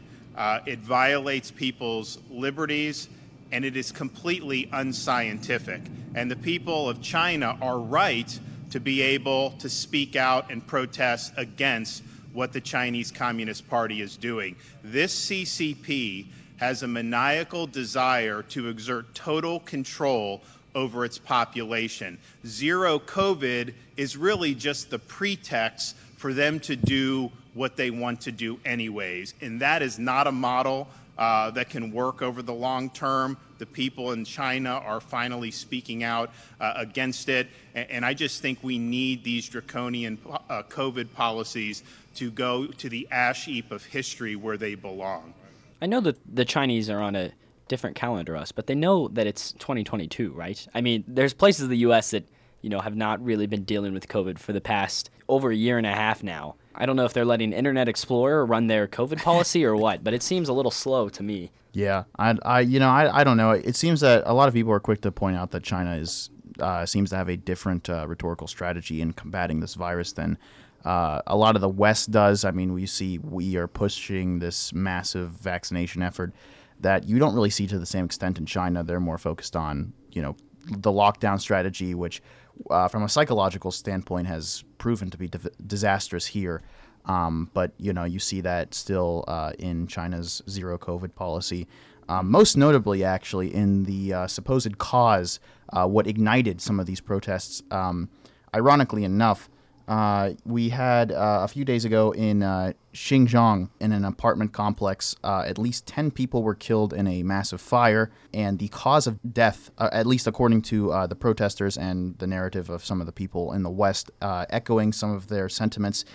it 0.66 0.80
violates 0.80 1.52
people's 1.52 2.20
liberties, 2.32 3.10
and 3.52 3.66
it 3.66 3.78
is 3.78 3.92
completely 3.92 4.70
unscientific. 4.72 5.82
And 6.16 6.30
the 6.30 6.36
people 6.36 6.90
of 6.90 7.02
China 7.02 7.58
are 7.62 7.80
right 7.80 8.40
to 8.74 8.80
be 8.80 9.04
able 9.04 9.52
to 9.60 9.70
speak 9.70 10.16
out 10.16 10.50
and 10.52 10.66
protest 10.66 11.32
against 11.38 12.02
what 12.34 12.52
the 12.52 12.60
Chinese 12.60 13.12
Communist 13.12 13.70
Party 13.70 14.02
is 14.02 14.18
doing. 14.18 14.56
This 14.84 15.28
CCP 15.28 16.26
has 16.58 16.82
a 16.82 16.88
maniacal 16.88 17.68
desire 17.68 18.42
to 18.50 18.70
exert 18.70 19.14
total 19.14 19.60
control 19.60 20.42
over 20.74 21.06
its 21.06 21.20
population. 21.20 22.18
Zero 22.48 22.98
COVID 22.98 23.76
is 23.96 24.18
really 24.18 24.56
just 24.56 24.90
the 24.90 24.98
pretext 24.98 25.96
for 26.18 26.34
them 26.34 26.60
to 26.62 26.76
do 26.76 27.32
what 27.54 27.76
they 27.76 27.92
want 27.92 28.22
to 28.22 28.32
do, 28.32 28.60
anyways. 28.66 29.34
And 29.42 29.62
that 29.62 29.82
is 29.82 30.00
not 30.00 30.28
a 30.28 30.32
model 30.32 30.88
uh, 31.18 31.52
that 31.52 31.70
can 31.70 31.92
work 31.92 32.22
over 32.22 32.42
the 32.42 32.54
long 32.54 32.90
term. 32.90 33.38
The 33.60 33.66
people 33.66 34.12
in 34.12 34.26
China 34.26 34.72
are 34.72 35.00
finally 35.00 35.52
speaking 35.52 36.04
out 36.04 36.32
uh, 36.60 36.74
against 36.76 37.30
it. 37.30 37.48
And, 37.76 37.90
and, 37.90 38.06
I 38.06 38.14
just 38.14 38.42
think 38.42 38.60
we 38.64 38.80
need 38.80 39.24
these 39.24 39.48
draconian 39.48 40.18
uh, 40.50 40.64
COVID 40.64 41.14
policies 41.14 41.84
to 42.16 42.32
go 42.32 42.66
to 42.66 42.90
the 42.90 43.08
ash 43.12 43.46
heap 43.46 43.72
of 43.72 43.86
history 43.86 44.36
where 44.36 44.58
they 44.58 44.76
belong. 44.76 45.34
I 45.82 45.86
know 45.86 46.00
that 46.02 46.18
the 46.34 46.46
Chinese 46.46 46.90
are 46.90 47.00
on 47.00 47.16
a 47.16 47.32
different 47.68 47.96
calendar 47.96 48.36
us, 48.36 48.52
but 48.52 48.68
they 48.68 48.76
know 48.76 49.08
that 49.10 49.28
it's 49.28 49.52
2022, 49.54 50.32
right? 50.32 50.66
I 50.74 50.82
mean, 50.82 51.04
there's 51.08 51.34
places 51.34 51.64
in 51.66 51.70
the 51.70 51.78
U.S. 51.78 52.12
that 52.12 52.28
you 52.62 52.70
know 52.70 52.80
have 52.80 52.96
not 52.96 53.24
really 53.24 53.48
been 53.48 53.64
dealing 53.64 53.94
with 53.94 54.08
COVID 54.08 54.40
for 54.40 54.54
the 54.54 54.62
past 54.62 55.10
over 55.28 55.52
a 55.52 55.56
year 55.56 55.78
and 55.78 55.86
a 55.86 55.94
half 55.94 56.24
now. 56.24 56.56
I 56.76 56.86
don't 56.86 56.96
know 56.96 57.06
if 57.06 57.14
they're 57.14 57.26
letting 57.26 57.54
Internet 57.54 57.88
Explorer 57.88 58.46
run 58.46 58.68
their 58.68 58.88
COVID 58.88 59.22
policy 59.22 59.64
or 59.66 59.76
what, 59.86 60.04
but 60.04 60.14
it 60.14 60.24
seems 60.24 60.50
a 60.50 60.54
little 60.54 60.72
slow 60.72 61.10
to 61.10 61.24
me. 61.24 61.52
Yeah, 61.74 62.04
I, 62.20 62.36
I 62.44 62.60
you 62.62 62.80
know, 62.80 62.90
I, 62.90 63.22
I 63.22 63.24
don't 63.24 63.38
know. 63.38 63.52
It 63.52 63.76
seems 63.76 64.02
that 64.02 64.24
a 64.26 64.34
lot 64.34 64.48
of 64.48 64.54
people 64.54 64.72
are 64.72 64.80
quick 64.80 65.02
to 65.02 65.12
point 65.12 65.38
out 65.38 65.52
that 65.52 65.64
China 65.64 65.96
is 65.96 66.30
uh, 66.60 66.86
seems 66.86 67.10
to 67.10 67.16
have 67.16 67.30
a 67.30 67.38
different 67.38 67.90
uh, 67.90 68.08
rhetorical 68.08 68.48
strategy 68.48 69.02
in 69.02 69.14
combating 69.14 69.60
this 69.60 69.74
virus 69.74 70.14
than 70.14 70.38
uh, 70.86 71.22
a 71.26 71.36
lot 71.36 71.56
of 71.56 71.62
the 71.62 71.70
West 71.70 72.12
does. 72.12 72.46
I 72.46 72.52
mean, 72.52 72.74
we 72.74 72.86
see 72.86 73.18
we 73.18 73.56
are 73.56 73.68
pushing 73.68 74.40
this 74.40 74.74
massive 74.74 75.32
vaccination 75.32 76.04
effort 76.04 76.34
that 76.80 77.08
you 77.08 77.18
don't 77.18 77.34
really 77.34 77.50
see 77.50 77.66
to 77.68 77.80
the 77.80 77.86
same 77.86 78.06
extent 78.06 78.38
in 78.38 78.46
China. 78.46 78.84
They're 78.84 79.00
more 79.00 79.18
focused 79.18 79.56
on 79.56 79.94
you 80.12 80.22
know 80.22 80.36
the 80.66 80.92
lockdown 80.92 81.40
strategy, 81.40 81.94
which 81.96 82.22
uh, 82.70 82.88
from 82.88 83.04
a 83.04 83.10
psychological 83.10 83.72
standpoint 83.72 84.28
has 84.28 84.64
proven 84.78 85.10
to 85.10 85.18
be 85.18 85.28
di- 85.28 85.40
disastrous 85.66 86.26
here. 86.26 86.62
Um, 87.06 87.50
but 87.54 87.74
you 87.78 87.92
know 87.92 88.06
you 88.06 88.20
see 88.20 88.42
that 88.42 88.74
still 88.74 89.26
uh, 89.28 89.52
in 89.60 89.88
China's 89.88 90.42
zero 90.50 90.78
COVID 90.78 91.16
policy. 91.16 91.68
Um, 92.10 92.30
most 92.30 92.58
notably, 92.58 93.04
actually, 93.04 93.54
in 93.54 93.84
the 93.84 94.14
uh, 94.14 94.28
supposed 94.28 94.78
cause, 94.78 95.40
uh, 95.72 95.88
what 95.88 96.08
ignited 96.08 96.62
some 96.62 96.80
of 96.80 96.86
these 96.86 97.00
protests. 97.00 97.64
Um, 97.72 98.10
ironically 98.54 99.04
enough, 99.04 99.50
uh, 99.88 100.32
we 100.46 100.70
had 100.70 101.12
uh, 101.12 101.42
a 101.44 101.48
few 101.48 101.66
days 101.66 101.84
ago 101.84 102.12
in 102.12 102.42
uh, 102.42 102.74
Xinjiang, 102.94 103.70
in 103.80 103.92
an 103.92 104.06
apartment 104.06 104.54
complex, 104.54 105.16
uh, 105.24 105.44
at 105.46 105.58
least 105.58 105.86
10 105.88 106.12
people 106.12 106.42
were 106.42 106.56
killed 106.56 106.94
in 106.94 107.06
a 107.08 107.24
massive 107.24 107.60
fire. 107.60 108.12
And 108.34 108.60
the 108.60 108.70
cause 108.70 109.08
of 109.08 109.20
death, 109.34 109.72
uh, 109.78 109.90
at 109.92 110.06
least 110.06 110.26
according 110.28 110.62
to 110.64 111.06
the 111.10 111.16
protesters 111.16 111.78
and 111.78 112.18
the 112.20 112.28
narrative 112.28 112.70
of 112.70 112.86
some 112.86 113.02
of 113.02 113.08
the 113.08 113.12
people 113.12 113.52
in 113.52 113.64
the 113.64 113.70
West, 113.70 114.12
echoing 114.22 114.94
some 114.94 115.12
of 115.12 115.28
their 115.28 115.50
sentiments, 115.50 116.06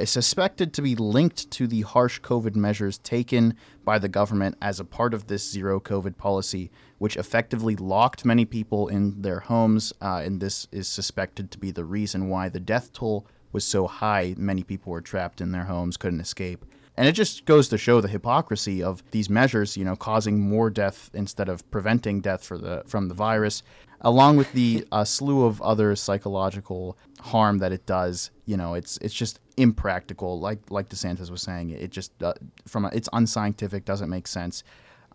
is 0.00 0.10
suspected 0.10 0.72
to 0.72 0.82
be 0.82 0.96
linked 0.96 1.50
to 1.52 1.66
the 1.66 1.82
harsh 1.82 2.20
COVID 2.20 2.56
measures 2.56 2.98
taken 2.98 3.54
by 3.84 3.98
the 3.98 4.08
government 4.08 4.56
as 4.60 4.80
a 4.80 4.84
part 4.84 5.14
of 5.14 5.26
this 5.26 5.48
zero 5.48 5.78
COVID 5.78 6.16
policy, 6.16 6.70
which 7.04 7.18
effectively 7.18 7.76
locked 7.76 8.24
many 8.24 8.46
people 8.46 8.88
in 8.88 9.20
their 9.20 9.40
homes. 9.40 9.92
Uh, 10.00 10.22
and 10.24 10.40
this 10.40 10.66
is 10.72 10.88
suspected 10.88 11.50
to 11.50 11.58
be 11.58 11.70
the 11.70 11.84
reason 11.84 12.30
why 12.30 12.48
the 12.48 12.58
death 12.58 12.94
toll 12.94 13.26
was 13.52 13.62
so 13.62 13.86
high. 13.86 14.34
Many 14.38 14.62
people 14.62 14.90
were 14.90 15.02
trapped 15.02 15.42
in 15.42 15.52
their 15.52 15.64
homes, 15.64 15.98
couldn't 15.98 16.22
escape. 16.22 16.64
And 16.96 17.06
it 17.06 17.12
just 17.12 17.44
goes 17.44 17.68
to 17.68 17.76
show 17.76 18.00
the 18.00 18.08
hypocrisy 18.08 18.82
of 18.82 19.02
these 19.10 19.28
measures, 19.28 19.76
you 19.76 19.84
know, 19.84 19.96
causing 19.96 20.40
more 20.40 20.70
death 20.70 21.10
instead 21.12 21.50
of 21.50 21.70
preventing 21.70 22.22
death 22.22 22.42
for 22.42 22.56
the 22.56 22.82
from 22.86 23.08
the 23.08 23.14
virus, 23.14 23.62
along 24.00 24.38
with 24.38 24.50
the 24.54 24.86
uh, 24.90 25.04
slew 25.04 25.44
of 25.44 25.60
other 25.60 25.94
psychological 25.96 26.96
harm 27.20 27.58
that 27.58 27.70
it 27.70 27.84
does. 27.84 28.30
You 28.46 28.56
know, 28.56 28.72
it's 28.72 28.96
it's 29.02 29.12
just 29.12 29.40
impractical. 29.58 30.40
Like 30.40 30.70
like 30.70 30.88
DeSantis 30.88 31.30
was 31.30 31.42
saying, 31.42 31.68
it 31.68 31.90
just 31.90 32.12
uh, 32.22 32.32
from 32.66 32.86
a, 32.86 32.88
it's 32.94 33.10
unscientific, 33.12 33.84
doesn't 33.84 34.08
make 34.08 34.26
sense. 34.26 34.64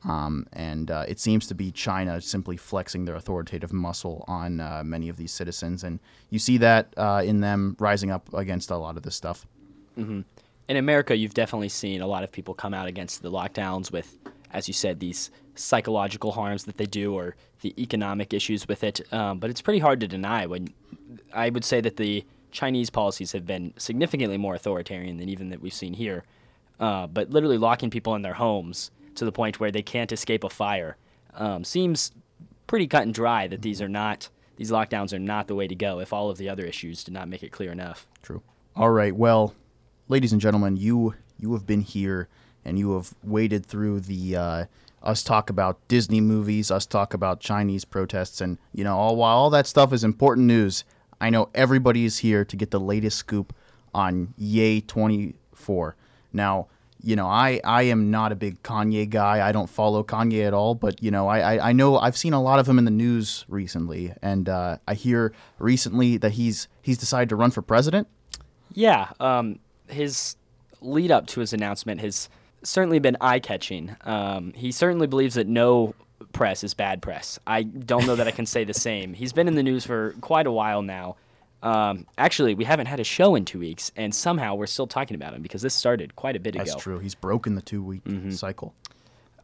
Um, 0.03 0.47
and 0.53 0.89
uh, 0.89 1.05
it 1.07 1.19
seems 1.19 1.47
to 1.47 1.55
be 1.55 1.71
China 1.71 2.21
simply 2.21 2.55
flexing 2.55 3.05
their 3.05 3.15
authoritative 3.15 3.73
muscle 3.73 4.23
on 4.27 4.59
uh, 4.59 4.81
many 4.85 5.09
of 5.09 5.17
these 5.17 5.31
citizens, 5.31 5.83
and 5.83 5.99
you 6.29 6.39
see 6.39 6.57
that 6.57 6.93
uh, 6.95 7.21
in 7.25 7.41
them 7.41 7.75
rising 7.79 8.09
up 8.09 8.33
against 8.33 8.71
a 8.71 8.77
lot 8.77 8.95
of 8.95 9.03
this 9.03 9.15
stuff. 9.15 9.45
Mm-hmm. 9.97 10.21
In 10.69 10.77
America, 10.77 11.17
you've 11.17 11.33
definitely 11.33 11.69
seen 11.69 12.01
a 12.01 12.07
lot 12.07 12.23
of 12.23 12.31
people 12.31 12.53
come 12.53 12.73
out 12.73 12.87
against 12.87 13.21
the 13.21 13.31
lockdowns 13.31 13.91
with, 13.91 14.17
as 14.51 14.67
you 14.67 14.73
said, 14.73 14.99
these 14.99 15.31
psychological 15.55 16.31
harms 16.31 16.63
that 16.65 16.77
they 16.77 16.85
do 16.85 17.13
or 17.13 17.35
the 17.61 17.73
economic 17.81 18.33
issues 18.33 18.67
with 18.67 18.83
it. 18.83 19.01
Um, 19.11 19.39
but 19.39 19.49
it's 19.49 19.61
pretty 19.61 19.79
hard 19.79 19.99
to 19.99 20.07
deny 20.07 20.45
when 20.45 20.69
I 21.33 21.49
would 21.49 21.65
say 21.65 21.81
that 21.81 21.97
the 21.97 22.23
Chinese 22.51 22.89
policies 22.89 23.33
have 23.33 23.45
been 23.45 23.73
significantly 23.77 24.37
more 24.37 24.55
authoritarian 24.55 25.17
than 25.17 25.27
even 25.27 25.49
that 25.49 25.61
we've 25.61 25.73
seen 25.73 25.93
here. 25.93 26.23
Uh, 26.79 27.07
but 27.07 27.29
literally 27.29 27.57
locking 27.57 27.89
people 27.89 28.15
in 28.15 28.21
their 28.21 28.33
homes 28.33 28.91
to 29.19 29.25
the 29.25 29.31
point 29.31 29.59
where 29.59 29.71
they 29.71 29.81
can't 29.81 30.11
escape 30.11 30.43
a 30.43 30.49
fire 30.49 30.97
um, 31.35 31.63
seems 31.63 32.11
pretty 32.67 32.87
cut 32.87 33.03
and 33.03 33.13
dry 33.13 33.47
that 33.47 33.61
these 33.61 33.81
are 33.81 33.89
not 33.89 34.29
these 34.57 34.71
lockdowns 34.71 35.13
are 35.13 35.19
not 35.19 35.47
the 35.47 35.55
way 35.55 35.67
to 35.67 35.75
go 35.75 35.99
if 35.99 36.11
all 36.11 36.29
of 36.29 36.37
the 36.37 36.49
other 36.49 36.65
issues 36.65 37.03
do 37.03 37.13
not 37.13 37.29
make 37.29 37.43
it 37.43 37.51
clear 37.51 37.71
enough. 37.71 38.05
True. 38.21 38.41
All 38.75 38.89
right. 38.89 39.15
Well, 39.15 39.55
ladies 40.09 40.33
and 40.33 40.41
gentlemen, 40.41 40.75
you 40.75 41.15
you 41.39 41.53
have 41.53 41.65
been 41.65 41.81
here 41.81 42.27
and 42.65 42.77
you 42.77 42.93
have 42.93 43.13
waded 43.23 43.65
through 43.65 44.01
the 44.01 44.35
uh, 44.35 44.65
us 45.01 45.23
talk 45.23 45.49
about 45.49 45.79
Disney 45.87 46.19
movies, 46.19 46.71
us 46.71 46.85
talk 46.85 47.13
about 47.13 47.39
Chinese 47.39 47.85
protests, 47.85 48.41
and 48.41 48.57
you 48.73 48.83
know, 48.83 48.97
all 48.97 49.15
while 49.15 49.37
all 49.37 49.49
that 49.49 49.65
stuff 49.65 49.93
is 49.93 50.03
important 50.03 50.45
news, 50.45 50.83
I 51.21 51.29
know 51.29 51.49
everybody 51.55 52.03
is 52.03 52.19
here 52.19 52.43
to 52.43 52.55
get 52.55 52.71
the 52.71 52.79
latest 52.79 53.17
scoop 53.17 53.55
on 53.93 54.33
Ye 54.37 54.81
24. 54.81 55.95
Now, 56.33 56.67
you 57.01 57.15
know, 57.15 57.27
I, 57.27 57.61
I 57.63 57.83
am 57.83 58.11
not 58.11 58.31
a 58.31 58.35
big 58.35 58.61
Kanye 58.61 59.09
guy. 59.09 59.47
I 59.47 59.51
don't 59.51 59.69
follow 59.69 60.03
Kanye 60.03 60.45
at 60.45 60.53
all, 60.53 60.75
but 60.75 61.01
you 61.01 61.11
know, 61.11 61.27
I, 61.27 61.55
I, 61.55 61.69
I 61.69 61.71
know 61.71 61.97
I've 61.97 62.17
seen 62.17 62.33
a 62.33 62.41
lot 62.41 62.59
of 62.59 62.67
him 62.67 62.77
in 62.77 62.85
the 62.85 62.91
news 62.91 63.45
recently, 63.47 64.13
and 64.21 64.49
uh, 64.49 64.77
I 64.87 64.93
hear 64.95 65.33
recently 65.59 66.17
that 66.17 66.33
he's 66.33 66.67
he's 66.81 66.97
decided 66.97 67.29
to 67.29 67.35
run 67.35 67.51
for 67.51 67.61
president. 67.61 68.07
Yeah, 68.73 69.09
um, 69.19 69.59
his 69.87 70.35
lead 70.81 71.11
up 71.11 71.27
to 71.27 71.39
his 71.39 71.53
announcement 71.53 72.01
has 72.01 72.29
certainly 72.63 72.99
been 72.99 73.17
eye 73.21 73.39
catching. 73.39 73.95
Um, 74.01 74.53
he 74.53 74.71
certainly 74.71 75.07
believes 75.07 75.35
that 75.35 75.47
no 75.47 75.95
press 76.33 76.63
is 76.63 76.73
bad 76.73 77.01
press. 77.01 77.39
I 77.47 77.63
don't 77.63 78.05
know 78.05 78.15
that 78.15 78.27
I 78.27 78.31
can 78.31 78.45
say 78.45 78.63
the 78.63 78.73
same. 78.89 79.13
He's 79.13 79.33
been 79.33 79.47
in 79.47 79.55
the 79.55 79.63
news 79.63 79.85
for 79.85 80.15
quite 80.21 80.47
a 80.47 80.51
while 80.51 80.81
now. 80.81 81.15
Um, 81.61 82.05
actually, 82.17 82.55
we 82.55 82.63
haven't 82.63 82.87
had 82.87 82.99
a 82.99 83.03
show 83.03 83.35
in 83.35 83.45
two 83.45 83.59
weeks, 83.59 83.91
and 83.95 84.13
somehow 84.13 84.55
we're 84.55 84.67
still 84.67 84.87
talking 84.87 85.15
about 85.15 85.33
him 85.33 85.41
because 85.41 85.61
this 85.61 85.73
started 85.73 86.15
quite 86.15 86.35
a 86.35 86.39
bit 86.39 86.53
That's 86.53 86.69
ago. 86.69 86.73
That's 86.75 86.83
true. 86.83 86.99
He's 86.99 87.15
broken 87.15 87.55
the 87.55 87.61
two 87.61 87.83
week 87.83 88.03
mm-hmm. 88.05 88.31
cycle. 88.31 88.73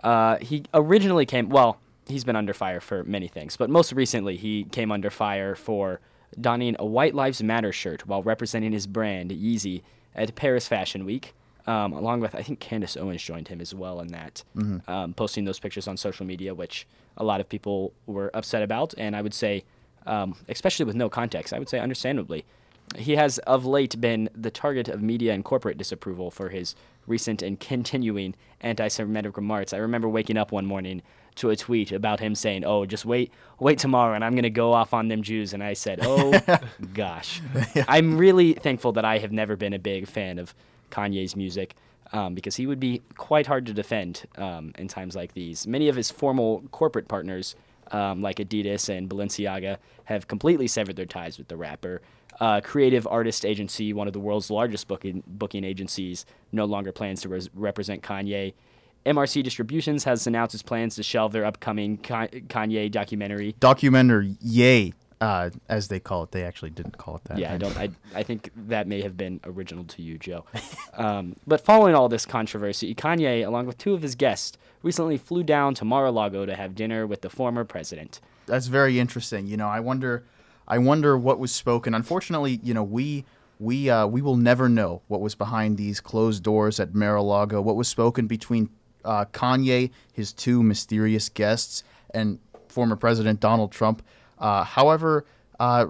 Uh, 0.03 0.38
he 0.38 0.63
originally 0.74 1.25
came, 1.25 1.50
well, 1.50 1.77
he's 2.07 2.24
been 2.24 2.36
under 2.36 2.53
fire 2.53 2.79
for 2.79 3.03
many 3.03 3.27
things, 3.27 3.57
but 3.57 3.69
most 3.69 3.91
recently 3.91 4.38
he 4.38 4.65
came 4.65 4.91
under 4.91 5.10
fire 5.10 5.55
for 5.55 6.00
donning 6.39 6.75
a 6.79 6.86
White 6.86 7.15
Lives 7.15 7.41
Matter 7.41 7.72
shirt 7.72 8.07
while 8.07 8.22
representing 8.24 8.72
his 8.72 8.88
brand, 8.88 9.31
Yeezy, 9.31 9.81
at 10.13 10.34
Paris 10.36 10.67
Fashion 10.67 11.05
Week 11.05 11.34
um, 11.67 11.93
along 11.93 12.22
with 12.22 12.36
I 12.36 12.41
think 12.41 12.60
Candace 12.60 12.98
Owens 12.98 13.22
joined 13.22 13.48
him 13.48 13.62
as 13.62 13.74
well 13.74 14.00
in 14.00 14.07
that, 14.10 14.43
mm-hmm. 14.55 14.89
um, 14.89 15.13
posting 15.13 15.45
those 15.45 15.60
pictures 15.60 15.88
on 15.88 15.98
social 15.98 16.25
media, 16.25 16.53
which 16.53 16.88
a 17.17 17.24
lot 17.24 17.39
of 17.39 17.50
people 17.50 17.93
were 18.05 18.29
upset 18.34 18.62
about, 18.62 18.93
and 18.98 19.15
I 19.15 19.22
would 19.22 19.34
say, 19.34 19.63
um, 20.05 20.35
especially 20.50 20.85
with 20.85 20.95
no 20.95 21.09
context, 21.09 21.53
I 21.53 21.59
would 21.59 21.69
say 21.69 21.79
understandably, 21.79 22.45
he 22.95 23.15
has 23.15 23.39
of 23.39 23.65
late 23.65 24.00
been 24.00 24.29
the 24.35 24.51
target 24.51 24.88
of 24.88 25.01
media 25.01 25.33
and 25.33 25.43
corporate 25.43 25.77
disapproval 25.77 26.31
for 26.31 26.50
his 26.50 26.75
recent 27.07 27.41
and 27.41 27.59
continuing 27.59 28.35
anti-Semitic 28.62 29.38
remarks. 29.38 29.74
I 29.74 29.77
remember 29.77 30.07
waking 30.07 30.38
up 30.38 30.51
one 30.51 30.65
morning 30.65 31.01
to 31.35 31.50
a 31.50 31.55
tweet 31.55 31.91
about 31.91 32.19
him 32.19 32.33
saying, 32.33 32.63
"Oh, 32.63 32.85
just 32.85 33.05
wait, 33.05 33.31
wait 33.59 33.77
tomorrow, 33.79 34.13
and 34.13 34.24
I'm 34.24 34.35
gonna 34.35 34.50
go 34.50 34.71
off 34.71 34.93
on 34.93 35.09
them 35.09 35.21
Jews." 35.21 35.53
And 35.53 35.63
I 35.63 35.74
said, 35.74 36.00
"Oh, 36.01 36.39
gosh." 36.93 37.41
yeah. 37.75 37.83
I'm 37.88 38.17
really 38.17 38.53
thankful 38.53 38.93
that 38.93 39.05
I 39.05 39.17
have 39.17 39.31
never 39.31 39.55
been 39.55 39.74
a 39.74 39.79
big 39.79 40.07
fan 40.07 40.39
of 40.39 40.55
Kanye's 40.91 41.35
music 41.35 41.75
um, 42.13 42.35
because 42.35 42.55
he 42.55 42.67
would 42.67 42.79
be 42.79 43.01
quite 43.17 43.47
hard 43.47 43.65
to 43.65 43.74
defend 43.74 44.24
um, 44.38 44.74
in 44.77 44.88
times 44.88 45.15
like 45.15 45.33
these. 45.33 45.67
Many 45.67 45.89
of 45.89 45.95
his 45.95 46.09
formal 46.09 46.63
corporate 46.71 47.07
partners, 47.07 47.55
um, 47.91 48.21
like 48.21 48.37
Adidas 48.37 48.89
and 48.89 49.09
Balenciaga, 49.09 49.77
have 50.05 50.27
completely 50.27 50.67
severed 50.67 50.95
their 50.95 51.05
ties 51.05 51.37
with 51.37 51.47
the 51.47 51.57
rapper. 51.57 52.01
Uh, 52.39 52.59
Creative 52.61 53.07
Artist 53.07 53.45
Agency, 53.45 53.93
one 53.93 54.07
of 54.07 54.13
the 54.13 54.19
world's 54.19 54.51
largest 54.51 54.87
booking, 54.87 55.23
booking 55.25 55.63
agencies, 55.63 56.25
no 56.51 56.65
longer 56.65 56.91
plans 56.91 57.21
to 57.21 57.29
res- 57.29 57.49
represent 57.53 58.03
Kanye. 58.03 58.53
MRC 59.05 59.43
Distributions 59.43 60.03
has 60.03 60.25
announced 60.27 60.55
its 60.55 60.63
plans 60.63 60.95
to 60.95 61.03
shelve 61.03 61.31
their 61.31 61.45
upcoming 61.45 61.97
Kanye 61.99 62.91
documentary. 62.91 63.55
Documentary, 63.59 64.35
yay! 64.41 64.93
Uh, 65.22 65.50
as 65.69 65.88
they 65.88 66.00
call 66.00 66.24
it. 66.24 66.31
They 66.31 66.43
actually 66.43 66.72
didn't 66.72 66.98
call 66.98 67.17
it 67.17 67.24
that. 67.25 67.38
Yeah, 67.38 67.53
I 67.53 67.57
don't. 67.57 67.77
I, 67.77 67.89
I 68.13 68.24
think 68.24 68.51
that 68.67 68.88
may 68.88 69.01
have 69.01 69.17
been 69.17 69.39
original 69.43 69.84
to 69.86 70.01
you, 70.01 70.17
Joe. 70.17 70.45
um, 70.93 71.36
but 71.48 71.62
following 71.62 71.95
all 71.95 72.10
this 72.10 72.25
controversy, 72.25 72.93
Kanye, 72.95 73.45
along 73.45 73.65
with 73.65 73.77
two 73.77 73.93
of 73.93 74.01
his 74.01 74.15
guests, 74.15 74.57
recently 74.84 75.17
flew 75.17 75.43
down 75.43 75.74
to 75.75 75.86
Mar-a-Lago 75.86 76.45
to 76.45 76.55
have 76.55 76.75
dinner 76.75 77.07
with 77.07 77.22
the 77.22 77.29
former 77.29 77.63
president. 77.63 78.19
That's 78.45 78.67
very 78.67 79.00
interesting. 79.00 79.48
You 79.48 79.57
know, 79.57 79.67
I 79.67 79.79
wonder, 79.79 80.24
I 80.67 80.77
wonder 80.77 81.17
what 81.17 81.39
was 81.39 81.51
spoken. 81.51 81.93
Unfortunately, 81.93 82.60
you 82.63 82.74
know, 82.74 82.84
we 82.84 83.25
we 83.60 83.89
uh, 83.89 84.05
we 84.07 84.22
will 84.22 84.38
never 84.38 84.67
know 84.69 85.01
what 85.07 85.22
was 85.22 85.36
behind 85.36 85.77
these 85.77 86.00
closed 86.00 86.43
doors 86.43 86.79
at 86.79 86.93
Mar-a-Lago. 86.93 87.62
What 87.62 87.75
was 87.75 87.88
spoken 87.88 88.27
between 88.27 88.69
uh, 89.03 89.25
Kanye, 89.25 89.91
his 90.12 90.34
two 90.34 90.62
mysterious 90.62 91.29
guests, 91.29 91.84
and 92.13 92.39
former 92.67 92.95
President 92.95 93.39
Donald 93.39 93.72
Trump. 93.72 94.03
Uh, 94.37 94.63
however, 94.63 95.25
uh, 95.59 95.87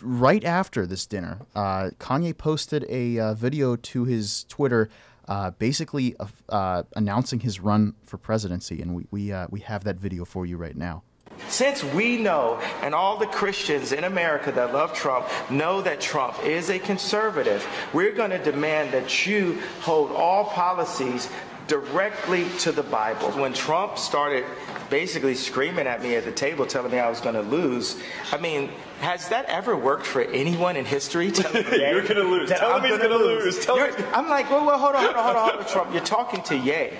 right 0.00 0.44
after 0.44 0.86
this 0.86 1.06
dinner, 1.06 1.40
uh, 1.54 1.90
Kanye 1.98 2.36
posted 2.36 2.86
a 2.88 3.18
uh, 3.18 3.34
video 3.34 3.76
to 3.76 4.04
his 4.04 4.44
Twitter 4.44 4.88
uh, 5.26 5.50
basically 5.52 6.14
uh, 6.50 6.82
announcing 6.96 7.40
his 7.40 7.58
run 7.58 7.94
for 8.04 8.18
presidency, 8.18 8.82
and 8.82 8.94
we 8.94 9.06
we 9.10 9.34
we 9.48 9.60
have 9.60 9.84
that 9.84 9.96
video 9.96 10.24
for 10.24 10.44
you 10.44 10.56
right 10.56 10.76
now. 10.76 11.02
Since 11.48 11.82
we 11.84 12.16
know, 12.16 12.60
and 12.82 12.94
all 12.94 13.16
the 13.16 13.26
Christians 13.26 13.92
in 13.92 14.04
America 14.04 14.52
that 14.52 14.72
love 14.72 14.92
Trump 14.94 15.26
know 15.50 15.82
that 15.82 16.00
Trump 16.00 16.42
is 16.44 16.70
a 16.70 16.78
conservative, 16.78 17.66
we're 17.92 18.12
going 18.12 18.30
to 18.30 18.38
demand 18.38 18.92
that 18.92 19.26
you 19.26 19.60
hold 19.80 20.12
all 20.12 20.44
policies 20.44 21.28
directly 21.66 22.48
to 22.60 22.72
the 22.72 22.82
Bible. 22.82 23.30
When 23.32 23.52
Trump 23.52 23.98
started 23.98 24.44
basically 24.90 25.34
screaming 25.34 25.86
at 25.86 26.02
me 26.02 26.16
at 26.16 26.24
the 26.24 26.32
table, 26.32 26.66
telling 26.66 26.92
me 26.92 26.98
I 26.98 27.08
was 27.08 27.20
going 27.20 27.34
to 27.34 27.42
lose, 27.42 28.00
I 28.32 28.38
mean, 28.38 28.70
has 29.00 29.28
that 29.30 29.46
ever 29.46 29.76
worked 29.76 30.06
for 30.06 30.22
anyone 30.22 30.76
in 30.76 30.84
history? 30.84 31.26
You're 31.54 32.02
going 32.02 32.16
to 32.16 32.22
lose. 32.22 32.50
Tell 32.50 32.76
him 32.76 32.82
he's 32.82 32.98
going 32.98 33.10
to 33.10 33.16
lose. 33.16 33.64
Tell 33.64 33.76
him. 33.76 33.94
I'm 34.12 34.28
like, 34.28 34.50
well, 34.50 34.64
well, 34.66 34.78
hold 34.78 34.94
on, 34.94 35.04
hold 35.04 35.16
on, 35.16 35.24
hold 35.24 35.36
on, 35.36 35.50
hold 35.50 35.60
on, 35.62 35.72
Trump. 35.72 35.92
You're 35.92 36.04
talking 36.04 36.42
to 36.42 36.56
Ye. 36.56 36.90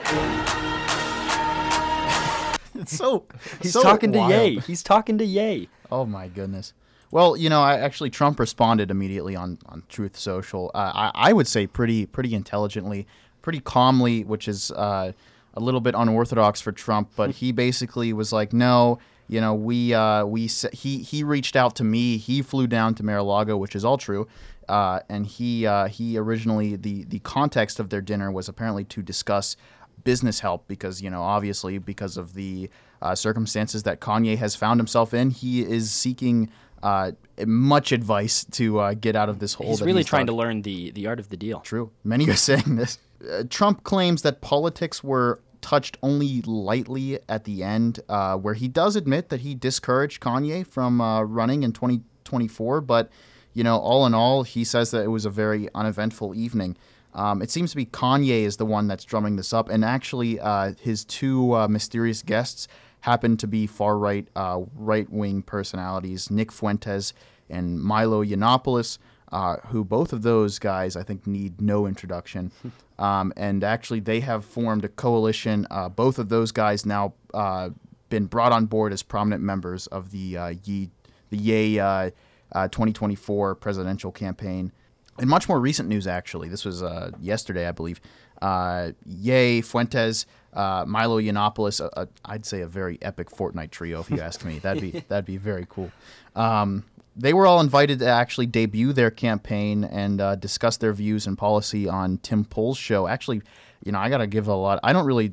It's 2.74 2.96
so 2.96 3.26
He's 3.60 3.72
so 3.72 3.82
talking 3.82 4.12
to 4.12 4.28
Ye. 4.28 4.60
He's 4.60 4.82
talking 4.82 5.18
to 5.18 5.24
Ye. 5.24 5.68
Oh 5.90 6.04
my 6.04 6.28
goodness. 6.28 6.72
Well, 7.10 7.36
you 7.36 7.48
know, 7.48 7.62
I 7.62 7.78
actually 7.78 8.10
Trump 8.10 8.40
responded 8.40 8.90
immediately 8.90 9.36
on 9.36 9.58
on 9.66 9.84
Truth 9.88 10.16
Social. 10.16 10.72
Uh, 10.74 10.90
I 10.94 11.28
I 11.30 11.32
would 11.32 11.46
say 11.46 11.66
pretty 11.66 12.06
pretty 12.06 12.34
intelligently, 12.34 13.06
pretty 13.44 13.60
calmly, 13.60 14.24
which 14.24 14.48
is 14.48 14.70
uh, 14.72 15.12
a 15.52 15.60
little 15.60 15.82
bit 15.82 15.94
unorthodox 15.96 16.62
for 16.62 16.72
Trump. 16.72 17.10
But 17.14 17.30
he 17.30 17.52
basically 17.52 18.12
was 18.12 18.32
like, 18.32 18.52
no. 18.52 18.98
You 19.26 19.40
know, 19.40 19.54
we 19.54 19.94
uh, 19.94 20.26
we 20.26 20.48
he 20.72 20.98
he 20.98 21.24
reached 21.24 21.56
out 21.56 21.76
to 21.76 21.84
me. 21.84 22.18
He 22.18 22.42
flew 22.42 22.66
down 22.66 22.94
to 22.96 23.02
Mar-a-Lago, 23.02 23.56
which 23.56 23.74
is 23.74 23.82
all 23.82 23.96
true. 23.96 24.28
Uh, 24.68 25.00
and 25.08 25.24
he 25.26 25.66
uh, 25.66 25.86
he 25.86 26.18
originally 26.18 26.76
the 26.76 27.04
the 27.04 27.20
context 27.20 27.80
of 27.80 27.88
their 27.88 28.02
dinner 28.02 28.30
was 28.30 28.50
apparently 28.50 28.84
to 28.84 29.02
discuss 29.02 29.56
business 30.04 30.40
help 30.40 30.68
because 30.68 31.00
you 31.00 31.08
know 31.08 31.22
obviously 31.22 31.78
because 31.78 32.18
of 32.18 32.34
the 32.34 32.68
uh, 33.00 33.14
circumstances 33.14 33.84
that 33.84 33.98
Kanye 33.98 34.36
has 34.36 34.54
found 34.54 34.78
himself 34.78 35.14
in, 35.14 35.30
he 35.30 35.62
is 35.62 35.90
seeking 35.90 36.50
uh, 36.82 37.12
much 37.46 37.92
advice 37.92 38.44
to 38.52 38.78
uh, 38.78 38.94
get 38.94 39.16
out 39.16 39.30
of 39.30 39.38
this 39.38 39.54
hole. 39.54 39.68
He's 39.68 39.80
really 39.80 40.04
trying 40.04 40.26
dug. 40.26 40.34
to 40.34 40.36
learn 40.36 40.62
the, 40.62 40.90
the 40.90 41.06
art 41.06 41.18
of 41.18 41.30
the 41.30 41.36
deal. 41.36 41.60
True. 41.60 41.90
Many 42.04 42.28
are 42.28 42.36
saying 42.50 42.76
this. 42.76 42.98
Uh, 43.30 43.44
Trump 43.48 43.84
claims 43.84 44.22
that 44.22 44.40
politics 44.40 45.02
were 45.02 45.40
touched 45.60 45.96
only 46.02 46.42
lightly 46.42 47.18
at 47.28 47.44
the 47.44 47.62
end, 47.62 48.00
uh, 48.08 48.36
where 48.36 48.54
he 48.54 48.68
does 48.68 48.96
admit 48.96 49.30
that 49.30 49.40
he 49.40 49.54
discouraged 49.54 50.20
Kanye 50.20 50.66
from 50.66 51.00
uh, 51.00 51.22
running 51.22 51.62
in 51.62 51.72
2024. 51.72 52.82
But, 52.82 53.10
you 53.54 53.64
know, 53.64 53.78
all 53.78 54.04
in 54.04 54.14
all, 54.14 54.42
he 54.42 54.62
says 54.62 54.90
that 54.90 55.04
it 55.04 55.08
was 55.08 55.24
a 55.24 55.30
very 55.30 55.68
uneventful 55.74 56.34
evening. 56.34 56.76
Um, 57.14 57.40
it 57.40 57.50
seems 57.50 57.70
to 57.70 57.76
be 57.76 57.86
Kanye 57.86 58.42
is 58.42 58.56
the 58.56 58.66
one 58.66 58.88
that's 58.88 59.04
drumming 59.04 59.36
this 59.36 59.52
up, 59.52 59.68
and 59.68 59.84
actually, 59.84 60.40
uh, 60.40 60.72
his 60.80 61.04
two 61.04 61.54
uh, 61.54 61.68
mysterious 61.68 62.22
guests 62.22 62.66
happen 63.00 63.36
to 63.36 63.46
be 63.46 63.66
far 63.66 63.96
right, 63.96 64.26
right 64.34 65.08
wing 65.10 65.42
personalities, 65.42 66.30
Nick 66.30 66.50
Fuentes 66.50 67.12
and 67.48 67.80
Milo 67.80 68.24
Yiannopoulos 68.24 68.98
uh, 69.32 69.56
who 69.68 69.84
both 69.84 70.12
of 70.12 70.22
those 70.22 70.58
guys 70.58 70.96
I 70.96 71.02
think 71.02 71.26
need 71.26 71.60
no 71.60 71.86
introduction. 71.86 72.52
Um, 72.96 73.32
and 73.36 73.64
actually, 73.64 73.98
they 73.98 74.20
have 74.20 74.44
formed 74.44 74.84
a 74.84 74.88
coalition. 74.88 75.66
Uh, 75.68 75.88
both 75.88 76.20
of 76.20 76.28
those 76.28 76.52
guys 76.52 76.86
now 76.86 77.14
uh, 77.34 77.70
been 78.08 78.26
brought 78.26 78.52
on 78.52 78.66
board 78.66 78.92
as 78.92 79.02
prominent 79.02 79.42
members 79.42 79.88
of 79.88 80.12
the 80.12 80.36
uh, 80.36 80.54
Ye, 80.64 80.90
the 81.30 81.36
Ye 81.36 81.80
uh, 81.80 82.10
uh, 82.52 82.68
2024 82.68 83.56
presidential 83.56 84.12
campaign. 84.12 84.70
In 85.18 85.28
much 85.28 85.48
more 85.48 85.60
recent 85.60 85.88
news, 85.88 86.06
actually, 86.06 86.48
this 86.48 86.64
was 86.64 86.82
uh, 86.82 87.10
yesterday, 87.20 87.66
I 87.66 87.72
believe. 87.72 88.00
Uh, 88.40 88.92
Ye, 89.06 89.60
Fuentes, 89.60 90.26
uh, 90.52 90.84
Milo 90.86 91.20
Yiannopoulos. 91.20 92.08
I'd 92.24 92.46
say 92.46 92.60
a 92.60 92.66
very 92.66 92.98
epic 93.02 93.30
Fortnite 93.30 93.70
trio, 93.70 94.00
if 94.00 94.10
you 94.10 94.20
ask 94.20 94.44
me. 94.44 94.58
That'd 94.60 94.82
be 94.82 95.00
that'd 95.08 95.24
be 95.24 95.36
very 95.36 95.66
cool. 95.68 95.90
Um, 96.36 96.84
they 97.16 97.32
were 97.32 97.46
all 97.46 97.60
invited 97.60 98.00
to 98.00 98.06
actually 98.06 98.46
debut 98.46 98.92
their 98.92 99.10
campaign 99.10 99.84
and 99.84 100.20
uh, 100.20 100.34
discuss 100.36 100.76
their 100.76 100.92
views 100.92 101.26
and 101.26 101.38
policy 101.38 101.88
on 101.88 102.18
Tim 102.18 102.44
Pool's 102.44 102.78
show. 102.78 103.06
Actually, 103.06 103.42
you 103.84 103.92
know, 103.92 103.98
I 103.98 104.08
got 104.08 104.18
to 104.18 104.26
give 104.26 104.48
a 104.48 104.54
lot. 104.54 104.80
I 104.82 104.92
don't 104.92 105.06
really 105.06 105.32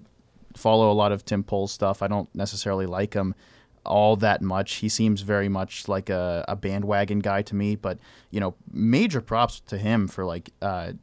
follow 0.56 0.92
a 0.92 0.94
lot 0.94 1.12
of 1.12 1.26
Tim 1.26 1.44
Pool's 1.44 1.72
stuff. 1.72 2.02
I 2.02 2.08
don't 2.08 2.34
necessarily 2.36 2.86
like 2.86 3.14
him 3.14 3.34
all 3.86 4.16
that 4.18 4.42
much. 4.42 4.76
He 4.76 4.90
seems 4.90 5.22
very 5.22 5.50
much 5.50 5.88
like 5.88 6.10
a, 6.10 6.46
a 6.48 6.56
bandwagon 6.56 7.20
guy 7.20 7.42
to 7.44 7.56
me. 7.56 7.76
But 7.76 7.98
you 8.30 8.40
know, 8.40 8.54
major 8.72 9.22
props 9.22 9.60
to 9.68 9.78
him 9.78 10.08
for 10.08 10.26
like. 10.26 10.52
Uh, 10.62 10.94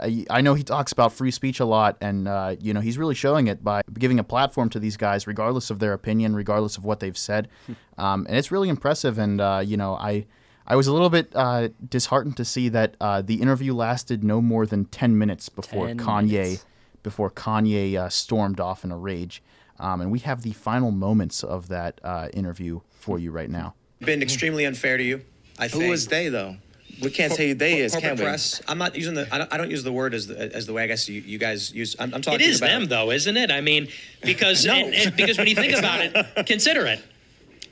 I, 0.00 0.24
I 0.30 0.40
know 0.40 0.54
he 0.54 0.62
talks 0.62 0.92
about 0.92 1.12
free 1.12 1.30
speech 1.30 1.60
a 1.60 1.64
lot, 1.64 1.96
and 2.00 2.28
uh, 2.28 2.56
you 2.60 2.72
know 2.72 2.80
he's 2.80 2.98
really 2.98 3.14
showing 3.14 3.46
it 3.46 3.62
by 3.64 3.82
giving 3.98 4.18
a 4.18 4.24
platform 4.24 4.68
to 4.70 4.78
these 4.78 4.96
guys, 4.96 5.26
regardless 5.26 5.70
of 5.70 5.78
their 5.78 5.92
opinion, 5.92 6.34
regardless 6.34 6.76
of 6.76 6.84
what 6.84 7.00
they've 7.00 7.18
said, 7.18 7.48
um, 7.96 8.26
and 8.28 8.36
it's 8.36 8.50
really 8.50 8.68
impressive. 8.68 9.18
And 9.18 9.40
uh, 9.40 9.62
you 9.64 9.76
know, 9.76 9.94
I 9.94 10.26
I 10.66 10.76
was 10.76 10.86
a 10.86 10.92
little 10.92 11.10
bit 11.10 11.30
uh, 11.34 11.68
disheartened 11.88 12.36
to 12.36 12.44
see 12.44 12.68
that 12.68 12.96
uh, 13.00 13.22
the 13.22 13.40
interview 13.40 13.74
lasted 13.74 14.22
no 14.22 14.40
more 14.40 14.66
than 14.66 14.84
ten 14.86 15.18
minutes 15.18 15.48
before 15.48 15.88
10 15.88 15.98
Kanye 15.98 16.30
minutes. 16.30 16.66
before 17.02 17.30
Kanye 17.30 17.96
uh, 17.96 18.08
stormed 18.08 18.60
off 18.60 18.84
in 18.84 18.92
a 18.92 18.98
rage, 18.98 19.42
um, 19.78 20.00
and 20.00 20.10
we 20.10 20.20
have 20.20 20.42
the 20.42 20.52
final 20.52 20.90
moments 20.90 21.42
of 21.42 21.68
that 21.68 22.00
uh, 22.04 22.28
interview 22.32 22.80
for 22.90 23.18
you 23.18 23.30
right 23.30 23.50
now. 23.50 23.74
been 24.00 24.22
extremely 24.22 24.64
unfair 24.64 24.96
to 24.96 25.02
you. 25.02 25.24
I 25.58 25.68
think. 25.68 25.84
Who 25.84 25.92
is 25.92 26.06
they 26.06 26.28
though? 26.28 26.56
We 27.00 27.10
can't 27.10 27.32
say 27.32 27.52
they 27.52 27.78
is, 27.80 27.94
can 27.94 28.16
we? 28.16 28.22
press. 28.24 28.60
I'm 28.66 28.78
not 28.78 28.96
using 28.96 29.14
the. 29.14 29.32
I 29.32 29.38
don't, 29.38 29.52
I 29.54 29.56
don't 29.56 29.70
use 29.70 29.84
the 29.84 29.92
word 29.92 30.14
as 30.14 30.26
the 30.26 30.54
as 30.54 30.66
the 30.66 30.72
way 30.72 30.82
I 30.82 30.86
guess 30.88 31.08
you, 31.08 31.20
you 31.20 31.38
guys 31.38 31.72
use. 31.72 31.94
I'm, 31.98 32.12
I'm 32.12 32.22
talking 32.22 32.40
It 32.40 32.46
is 32.46 32.58
about 32.58 32.68
them, 32.68 32.86
though, 32.86 33.10
isn't 33.12 33.36
it? 33.36 33.50
I 33.52 33.60
mean, 33.60 33.88
because 34.22 34.64
No. 34.66 34.72
and- 34.74 34.94
and 34.94 35.16
because 35.16 35.38
when 35.38 35.46
you 35.46 35.54
think 35.54 35.76
about 35.76 36.00
it, 36.00 36.46
consider 36.46 36.86
it. 36.86 37.00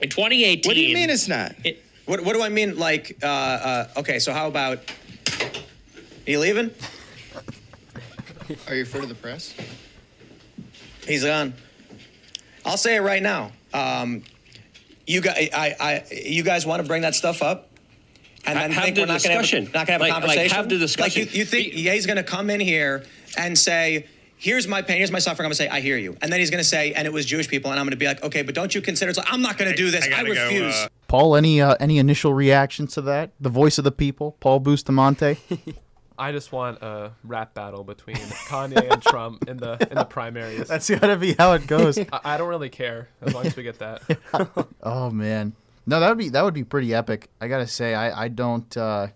In 0.00 0.10
2018, 0.10 0.68
What 0.68 0.74
do 0.74 0.80
you 0.80 0.94
mean 0.94 1.10
it's 1.10 1.26
not? 1.26 1.54
it- 1.64 1.82
What 2.04 2.20
What 2.22 2.34
do 2.34 2.42
I 2.42 2.50
mean? 2.50 2.78
Like, 2.78 3.16
uh, 3.22 3.26
uh, 3.26 3.88
okay, 3.98 4.18
so 4.20 4.32
how 4.32 4.46
about? 4.46 4.78
Are 5.42 6.30
you 6.30 6.38
leaving? 6.38 6.70
Are 8.68 8.74
you 8.76 8.82
afraid 8.82 9.02
of 9.02 9.08
the 9.08 9.14
press? 9.16 9.54
He's 11.06 11.24
gone. 11.24 11.54
I'll 12.64 12.76
say 12.76 12.96
it 12.96 13.00
right 13.00 13.22
now. 13.22 13.52
Um, 13.74 14.22
you 15.06 15.20
guys, 15.20 15.48
I, 15.52 15.74
I, 15.80 16.04
you 16.12 16.42
guys 16.42 16.66
want 16.66 16.82
to 16.82 16.86
bring 16.88 17.02
that 17.02 17.14
stuff 17.14 17.42
up, 17.42 17.70
and 18.46 18.58
then 18.58 18.70
Have 18.72 18.84
think 18.84 18.96
the 18.96 19.02
we're 19.02 19.06
not 19.06 19.22
going 19.22 19.36
to 19.36 19.42
discussion. 19.42 19.64
have, 19.66 19.74
not 19.74 19.86
gonna 19.86 19.92
have 19.92 20.00
Like- 20.00 20.10
a 20.10 20.14
like, 20.14 20.22
conversation. 20.22 20.56
have 20.56 20.68
the 20.68 20.78
discussion. 20.78 21.22
Like 21.22 21.34
you, 21.34 21.40
you 21.40 21.44
think 21.44 21.74
Ye's 21.74 22.06
going 22.06 22.16
to 22.16 22.22
come 22.22 22.48
in 22.50 22.60
here 22.60 23.04
and 23.36 23.58
say, 23.58 24.06
"Here's 24.36 24.66
my 24.68 24.82
pain, 24.82 24.98
here's 24.98 25.10
my 25.12 25.18
suffering." 25.18 25.46
I'm 25.46 25.48
going 25.50 25.56
to 25.56 25.62
say, 25.64 25.68
"I 25.68 25.80
hear 25.80 25.96
you," 25.96 26.16
and 26.22 26.32
then 26.32 26.40
he's 26.40 26.50
going 26.50 26.62
to 26.62 26.68
say, 26.68 26.92
"And 26.92 27.06
it 27.06 27.12
was 27.12 27.26
Jewish 27.26 27.48
people," 27.48 27.70
and 27.70 27.78
I'm 27.80 27.86
going 27.86 27.90
to 27.92 27.96
be 27.96 28.06
like, 28.06 28.22
"Okay, 28.22 28.42
but 28.42 28.54
don't 28.54 28.74
you 28.74 28.80
consider?" 28.80 29.08
It's 29.10 29.18
like, 29.18 29.32
I'm 29.32 29.42
not 29.42 29.58
going 29.58 29.70
to 29.70 29.76
do 29.76 29.90
this. 29.90 30.04
I, 30.04 30.08
gotta 30.10 30.34
go, 30.34 30.44
refuse. 30.44 30.74
uh, 30.74 30.88
Paul, 31.08 31.36
any 31.36 31.60
uh, 31.60 31.74
any 31.80 31.98
initial 31.98 32.32
reactions 32.34 32.94
to 32.94 33.02
that? 33.02 33.30
The 33.40 33.48
voice 33.50 33.78
of 33.78 33.84
the 33.84 33.92
people, 33.92 34.36
Paul 34.40 34.60
Bustamante. 34.60 35.36
I 36.18 36.32
just 36.32 36.50
want 36.50 36.80
a 36.82 37.12
rap 37.24 37.52
battle 37.52 37.84
between 37.84 38.16
Kanye 38.16 38.90
and 38.90 39.02
Trump 39.02 39.48
in 39.50 39.58
the 39.58 39.76
in 39.90 39.96
the 39.96 40.04
primaries. 40.06 40.66
That's 40.66 40.88
gotta 40.88 41.16
be 41.18 41.34
how 41.34 41.52
it 41.52 41.66
goes. 41.66 41.98
I, 41.98 42.04
I 42.24 42.36
don't 42.38 42.48
really 42.48 42.70
care 42.70 43.08
as 43.20 43.34
long 43.34 43.44
as 43.44 43.54
we 43.54 43.62
get 43.62 43.78
that. 43.80 44.00
oh 44.82 45.10
man, 45.10 45.52
no, 45.86 46.00
that 46.00 46.08
would 46.08 46.18
be 46.18 46.28
that 46.30 46.42
would 46.44 46.54
be 46.54 46.64
pretty 46.64 46.94
epic. 46.94 47.28
I 47.40 47.48
gotta 47.48 47.66
say, 47.66 47.94
I 47.94 48.24
I 48.24 48.28
don't 48.28 48.76
uh, 48.76 49.08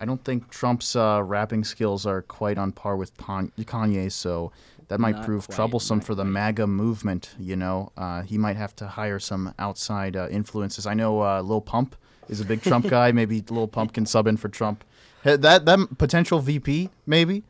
I 0.00 0.04
don't 0.04 0.22
think 0.24 0.50
Trump's 0.50 0.94
uh, 0.94 1.22
rapping 1.24 1.64
skills 1.64 2.06
are 2.06 2.22
quite 2.22 2.58
on 2.58 2.72
par 2.72 2.96
with 2.96 3.16
Pan- 3.16 3.52
Kanye's, 3.58 4.14
so 4.14 4.52
that 4.88 5.00
might 5.00 5.16
Not 5.16 5.24
prove 5.24 5.46
quite, 5.46 5.56
troublesome 5.56 6.00
for 6.00 6.14
the 6.14 6.22
quite. 6.22 6.32
MAGA 6.32 6.66
movement. 6.66 7.34
You 7.38 7.56
know, 7.56 7.92
uh, 7.96 8.22
he 8.22 8.38
might 8.38 8.56
have 8.56 8.76
to 8.76 8.86
hire 8.86 9.18
some 9.18 9.54
outside 9.58 10.16
uh, 10.16 10.28
influences. 10.30 10.86
I 10.86 10.94
know 10.94 11.22
uh, 11.22 11.40
Lil 11.42 11.60
Pump 11.60 11.96
is 12.28 12.40
a 12.40 12.44
big 12.44 12.62
Trump 12.62 12.86
guy. 12.90 13.12
Maybe 13.12 13.42
Lil 13.48 13.68
Pump 13.68 13.92
can 13.94 14.06
sub 14.06 14.26
in 14.26 14.36
for 14.36 14.48
Trump. 14.48 14.84
That 15.24 15.64
that 15.64 15.98
potential 15.98 16.38
VP 16.38 16.90
maybe 17.04 17.42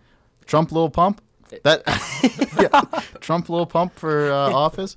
Trump 0.47 0.73
Lil 0.73 0.89
Pump 0.89 1.21
that 1.63 1.83
yeah, 2.61 3.01
Trump 3.21 3.49
Lil 3.49 3.67
Pump 3.67 3.95
for 3.95 4.31
uh, 4.31 4.53
office. 4.53 4.97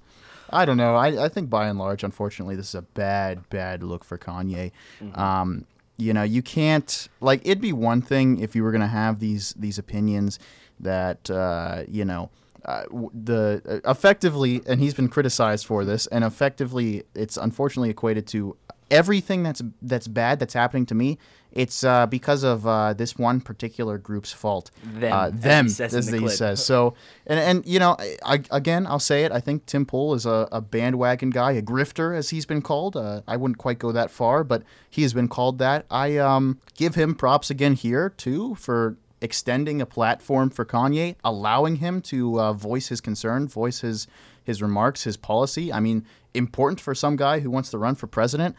I 0.51 0.65
don't 0.65 0.77
know. 0.77 0.95
I, 0.95 1.25
I 1.25 1.29
think 1.29 1.49
by 1.49 1.67
and 1.67 1.77
large, 1.79 2.03
unfortunately, 2.03 2.55
this 2.55 2.69
is 2.69 2.75
a 2.75 2.81
bad, 2.81 3.49
bad 3.49 3.83
look 3.83 4.03
for 4.03 4.17
Kanye. 4.17 4.71
Um, 5.15 5.65
you 5.97 6.13
know, 6.13 6.23
you 6.23 6.41
can't 6.41 7.09
like 7.19 7.41
it'd 7.43 7.61
be 7.61 7.73
one 7.73 8.01
thing 8.01 8.39
if 8.39 8.55
you 8.55 8.63
were 8.63 8.71
gonna 8.71 8.87
have 8.87 9.19
these 9.19 9.53
these 9.57 9.77
opinions 9.77 10.39
that 10.79 11.29
uh, 11.29 11.83
you 11.89 12.05
know 12.05 12.29
uh, 12.65 12.83
the 13.13 13.61
uh, 13.85 13.89
effectively, 13.91 14.61
and 14.65 14.79
he's 14.79 14.93
been 14.93 15.09
criticized 15.09 15.65
for 15.65 15.83
this, 15.85 16.07
and 16.07 16.23
effectively, 16.23 17.03
it's 17.15 17.37
unfortunately 17.37 17.89
equated 17.89 18.27
to 18.27 18.55
everything 18.91 19.43
that's 19.43 19.61
that's 19.81 20.07
bad 20.07 20.39
that's 20.39 20.53
happening 20.53 20.85
to 20.87 20.95
me. 20.95 21.17
It's 21.51 21.83
uh, 21.83 22.05
because 22.05 22.43
of 22.43 22.67
uh, 22.67 22.93
this 22.93 23.17
one 23.17 23.41
particular 23.41 23.97
group's 23.97 24.31
fault. 24.31 24.69
Them, 24.83 25.11
uh, 25.11 25.27
as 25.27 25.33
he 25.33 25.39
them, 25.39 25.69
says 25.69 25.95
as 25.95 26.05
the 26.05 26.17
he 26.17 26.19
clip. 26.19 26.33
says. 26.33 26.63
So, 26.63 26.93
and 27.25 27.39
and 27.39 27.65
you 27.65 27.79
know, 27.79 27.95
I, 27.99 28.17
I 28.23 28.43
again, 28.51 28.85
I'll 28.85 28.99
say 28.99 29.23
it. 29.23 29.31
I 29.31 29.39
think 29.39 29.65
Tim 29.65 29.85
Pool 29.85 30.13
is 30.13 30.27
a, 30.27 30.47
a 30.51 30.61
bandwagon 30.61 31.31
guy, 31.31 31.53
a 31.53 31.61
grifter, 31.63 32.15
as 32.15 32.29
he's 32.29 32.45
been 32.45 32.61
called. 32.61 32.95
Uh, 32.95 33.21
I 33.27 33.35
wouldn't 33.35 33.57
quite 33.57 33.79
go 33.79 33.91
that 33.91 34.11
far, 34.11 34.43
but 34.43 34.61
he 34.89 35.01
has 35.01 35.13
been 35.13 35.27
called 35.27 35.57
that. 35.57 35.85
I 35.89 36.17
um 36.17 36.59
give 36.75 36.93
him 36.93 37.15
props 37.15 37.49
again 37.49 37.73
here 37.73 38.09
too 38.11 38.53
for 38.55 38.97
extending 39.21 39.81
a 39.81 39.85
platform 39.85 40.49
for 40.49 40.65
Kanye, 40.65 41.15
allowing 41.23 41.77
him 41.77 41.99
to 42.03 42.39
uh, 42.39 42.53
voice 42.53 42.89
his 42.89 43.01
concern, 43.01 43.47
voice 43.47 43.81
his 43.81 44.07
his 44.43 44.61
remarks, 44.61 45.03
his 45.03 45.17
policy. 45.17 45.73
I 45.73 45.79
mean, 45.79 46.05
important 46.35 46.79
for 46.79 46.93
some 46.93 47.15
guy 47.15 47.39
who 47.39 47.49
wants 47.49 47.71
to 47.71 47.79
run 47.79 47.95
for 47.95 48.05
president. 48.07 48.55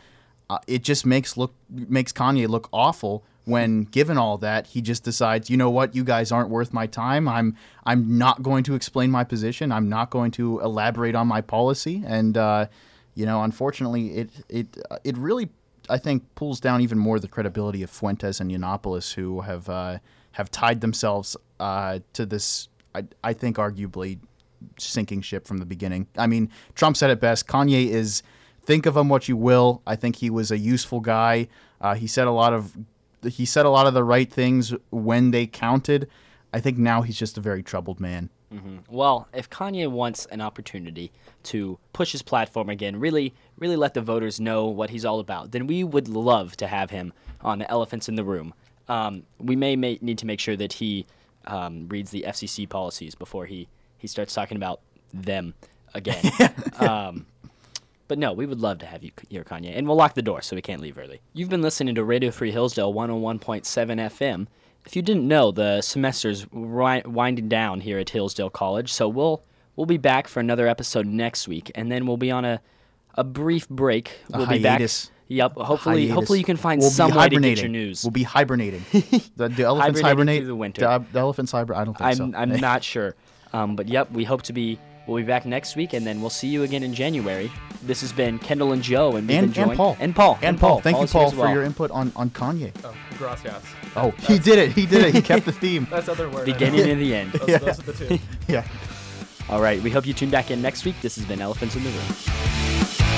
Uh, 0.50 0.58
it 0.66 0.82
just 0.82 1.06
makes 1.06 1.36
look 1.36 1.54
makes 1.70 2.12
Kanye 2.12 2.48
look 2.48 2.68
awful 2.72 3.22
when 3.44 3.84
given 3.84 4.18
all 4.18 4.36
that 4.38 4.66
he 4.66 4.82
just 4.82 5.04
decides 5.04 5.48
you 5.48 5.56
know 5.56 5.70
what? 5.70 5.94
You 5.94 6.02
guys 6.02 6.32
aren't 6.32 6.50
worth 6.50 6.72
my 6.72 6.86
time. 6.86 7.28
I'm 7.28 7.56
i'm 7.86 8.18
not 8.18 8.42
going 8.42 8.64
to 8.64 8.74
explain 8.74 9.12
my 9.12 9.22
position. 9.22 9.70
I'm 9.70 9.88
not 9.88 10.10
going 10.10 10.32
to 10.32 10.58
elaborate 10.60 11.14
on 11.14 11.28
my 11.28 11.40
policy. 11.40 12.02
And 12.04 12.36
uh, 12.36 12.66
you 13.14 13.26
know 13.26 13.42
unfortunately 13.42 14.08
it 14.16 14.30
it 14.48 14.78
it 15.04 15.16
really 15.16 15.48
i 15.88 15.98
think 15.98 16.22
pulls 16.34 16.60
down 16.60 16.80
even 16.80 16.98
more 16.98 17.18
the 17.18 17.28
credibility 17.28 17.82
of 17.82 17.90
fuentes 17.90 18.40
and 18.40 18.50
yiannopoulos 18.50 19.14
who 19.14 19.40
have 19.42 19.68
uh, 19.68 19.98
have 20.32 20.50
tied 20.50 20.80
themselves 20.80 21.36
uh, 21.58 21.98
to 22.12 22.24
this 22.26 22.68
I, 22.94 23.04
I 23.22 23.34
think 23.34 23.56
arguably 23.56 24.18
sinking 24.78 25.22
ship 25.22 25.46
from 25.46 25.58
the 25.58 25.66
beginning. 25.66 26.08
I 26.16 26.26
mean 26.26 26.50
trump 26.74 26.96
said 26.96 27.10
it 27.10 27.20
best 27.20 27.46
kanye 27.46 27.88
is 27.88 28.22
think 28.64 28.86
of 28.86 28.96
him 28.96 29.08
what 29.08 29.28
you 29.28 29.36
will 29.36 29.82
i 29.86 29.96
think 29.96 30.16
he 30.16 30.30
was 30.30 30.50
a 30.50 30.58
useful 30.58 31.00
guy 31.00 31.48
uh, 31.80 31.94
he 31.94 32.06
said 32.06 32.26
a 32.26 32.30
lot 32.30 32.52
of 32.52 32.76
he 33.28 33.44
said 33.44 33.66
a 33.66 33.70
lot 33.70 33.86
of 33.86 33.94
the 33.94 34.04
right 34.04 34.30
things 34.30 34.74
when 34.90 35.30
they 35.30 35.46
counted. 35.46 36.08
I 36.52 36.60
think 36.60 36.78
now 36.78 37.02
he's 37.02 37.18
just 37.18 37.36
a 37.36 37.40
very 37.40 37.62
troubled 37.62 38.00
man. 38.00 38.30
Mm-hmm. 38.52 38.78
Well, 38.88 39.28
if 39.32 39.48
Kanye 39.48 39.88
wants 39.88 40.26
an 40.26 40.40
opportunity 40.40 41.12
to 41.44 41.78
push 41.92 42.12
his 42.12 42.22
platform 42.22 42.68
again, 42.68 42.98
really, 42.98 43.32
really 43.58 43.76
let 43.76 43.94
the 43.94 44.00
voters 44.00 44.40
know 44.40 44.66
what 44.66 44.90
he's 44.90 45.04
all 45.04 45.20
about, 45.20 45.52
then 45.52 45.66
we 45.66 45.84
would 45.84 46.08
love 46.08 46.56
to 46.56 46.66
have 46.66 46.90
him 46.90 47.12
on 47.42 47.60
the 47.60 47.70
Elephants 47.70 48.08
in 48.08 48.16
the 48.16 48.24
Room. 48.24 48.52
Um, 48.88 49.22
we 49.38 49.54
may, 49.54 49.76
may, 49.76 49.98
need 50.00 50.18
to 50.18 50.26
make 50.26 50.40
sure 50.40 50.56
that 50.56 50.72
he 50.72 51.06
um, 51.46 51.88
reads 51.88 52.10
the 52.10 52.24
FCC 52.26 52.68
policies 52.68 53.14
before 53.14 53.46
he, 53.46 53.68
he 53.98 54.08
starts 54.08 54.34
talking 54.34 54.56
about 54.56 54.80
them 55.14 55.54
again. 55.94 56.24
um, 56.80 57.26
but 58.10 58.18
no, 58.18 58.32
we 58.32 58.44
would 58.44 58.58
love 58.60 58.78
to 58.78 58.86
have 58.86 59.04
you 59.04 59.12
here, 59.28 59.44
Kanye. 59.44 59.70
And 59.72 59.86
we'll 59.86 59.96
lock 59.96 60.14
the 60.14 60.20
door 60.20 60.42
so 60.42 60.56
we 60.56 60.62
can't 60.62 60.82
leave 60.82 60.98
early. 60.98 61.20
You've 61.32 61.48
been 61.48 61.62
listening 61.62 61.94
to 61.94 62.02
Radio 62.02 62.32
Free 62.32 62.50
Hillsdale 62.50 62.92
101.7 62.92 63.62
FM. 63.62 64.48
If 64.84 64.96
you 64.96 65.02
didn't 65.02 65.28
know, 65.28 65.52
the 65.52 65.80
semester's 65.80 66.44
ri- 66.52 67.04
winding 67.06 67.48
down 67.48 67.80
here 67.80 68.00
at 68.00 68.10
Hillsdale 68.10 68.50
College, 68.50 68.92
so 68.92 69.06
we'll 69.06 69.44
we'll 69.76 69.86
be 69.86 69.96
back 69.96 70.26
for 70.26 70.40
another 70.40 70.66
episode 70.66 71.06
next 71.06 71.46
week, 71.46 71.70
and 71.76 71.92
then 71.92 72.04
we'll 72.04 72.16
be 72.16 72.32
on 72.32 72.44
a 72.44 72.60
a 73.14 73.22
brief 73.22 73.68
break. 73.68 74.18
A 74.32 74.38
We'll 74.38 74.48
be 74.48 74.58
back. 74.58 74.82
Yep. 75.28 75.54
Hopefully, 75.54 76.08
Hiatus. 76.08 76.14
hopefully 76.16 76.38
you 76.40 76.44
can 76.44 76.56
find 76.56 76.80
We'll 76.80 76.90
some 76.90 77.14
way 77.14 77.28
to 77.28 77.38
get 77.38 77.60
your 77.60 77.68
news. 77.68 78.02
We'll 78.02 78.10
be 78.10 78.24
hibernating. 78.24 78.84
the, 79.36 79.48
the 79.48 79.62
elephants 79.62 80.00
hibernate. 80.00 80.40
through 80.40 80.48
the 80.48 80.56
winter. 80.56 80.80
The, 80.80 81.04
the 81.12 81.20
elephants 81.20 81.52
hibernate. 81.52 81.80
I 81.80 81.84
don't 81.84 81.96
think 81.96 82.10
I'm 82.10 82.32
so. 82.32 82.32
I'm 82.36 82.60
not 82.60 82.82
sure, 82.82 83.14
um, 83.52 83.76
but 83.76 83.86
yep, 83.86 84.10
we 84.10 84.24
hope 84.24 84.42
to 84.42 84.52
be. 84.52 84.80
We'll 85.10 85.24
be 85.24 85.26
back 85.26 85.44
next 85.44 85.74
week, 85.74 85.92
and 85.92 86.06
then 86.06 86.20
we'll 86.20 86.30
see 86.30 86.46
you 86.46 86.62
again 86.62 86.84
in 86.84 86.94
January. 86.94 87.50
This 87.82 88.00
has 88.02 88.12
been 88.12 88.38
Kendall 88.38 88.70
and 88.70 88.80
Joe, 88.80 89.16
and 89.16 89.26
we've 89.26 89.38
and, 89.38 89.52
been 89.52 89.70
and 89.70 89.76
Paul 89.76 89.96
and 89.98 90.14
Paul 90.14 90.38
and 90.40 90.56
Paul. 90.56 90.80
Thank 90.80 90.98
you, 90.98 90.98
Paul's 90.98 91.10
here 91.12 91.20
Paul, 91.20 91.26
as 91.26 91.34
for 91.34 91.52
your 91.52 91.64
input 91.64 91.90
on 91.90 92.12
on 92.14 92.30
Kanye. 92.30 92.70
Oh, 92.84 92.94
gracias. 93.18 93.64
Oh, 93.96 94.12
he 94.12 94.38
did 94.38 94.60
it. 94.60 94.70
He 94.70 94.86
did 94.86 95.04
it. 95.04 95.12
He 95.12 95.20
kept 95.20 95.46
the 95.46 95.52
theme. 95.52 95.88
That's 95.90 96.08
other 96.08 96.30
word. 96.30 96.48
I 96.48 96.52
beginning 96.52 96.88
and 96.88 97.00
the 97.00 97.12
end. 97.16 97.32
Those, 97.32 97.48
Yeah. 97.48 97.58
those 97.58 97.80
are 97.80 97.82
the 97.82 97.92
two. 97.92 98.18
Yeah. 98.46 98.64
All 99.48 99.60
right, 99.60 99.82
we 99.82 99.90
hope 99.90 100.06
you 100.06 100.14
tune 100.14 100.30
back 100.30 100.52
in 100.52 100.62
next 100.62 100.84
week. 100.84 100.94
This 101.00 101.16
has 101.16 101.24
been 101.24 101.40
Elephants 101.40 101.74
in 101.74 101.82
the 101.82 101.90
Room. 101.90 103.10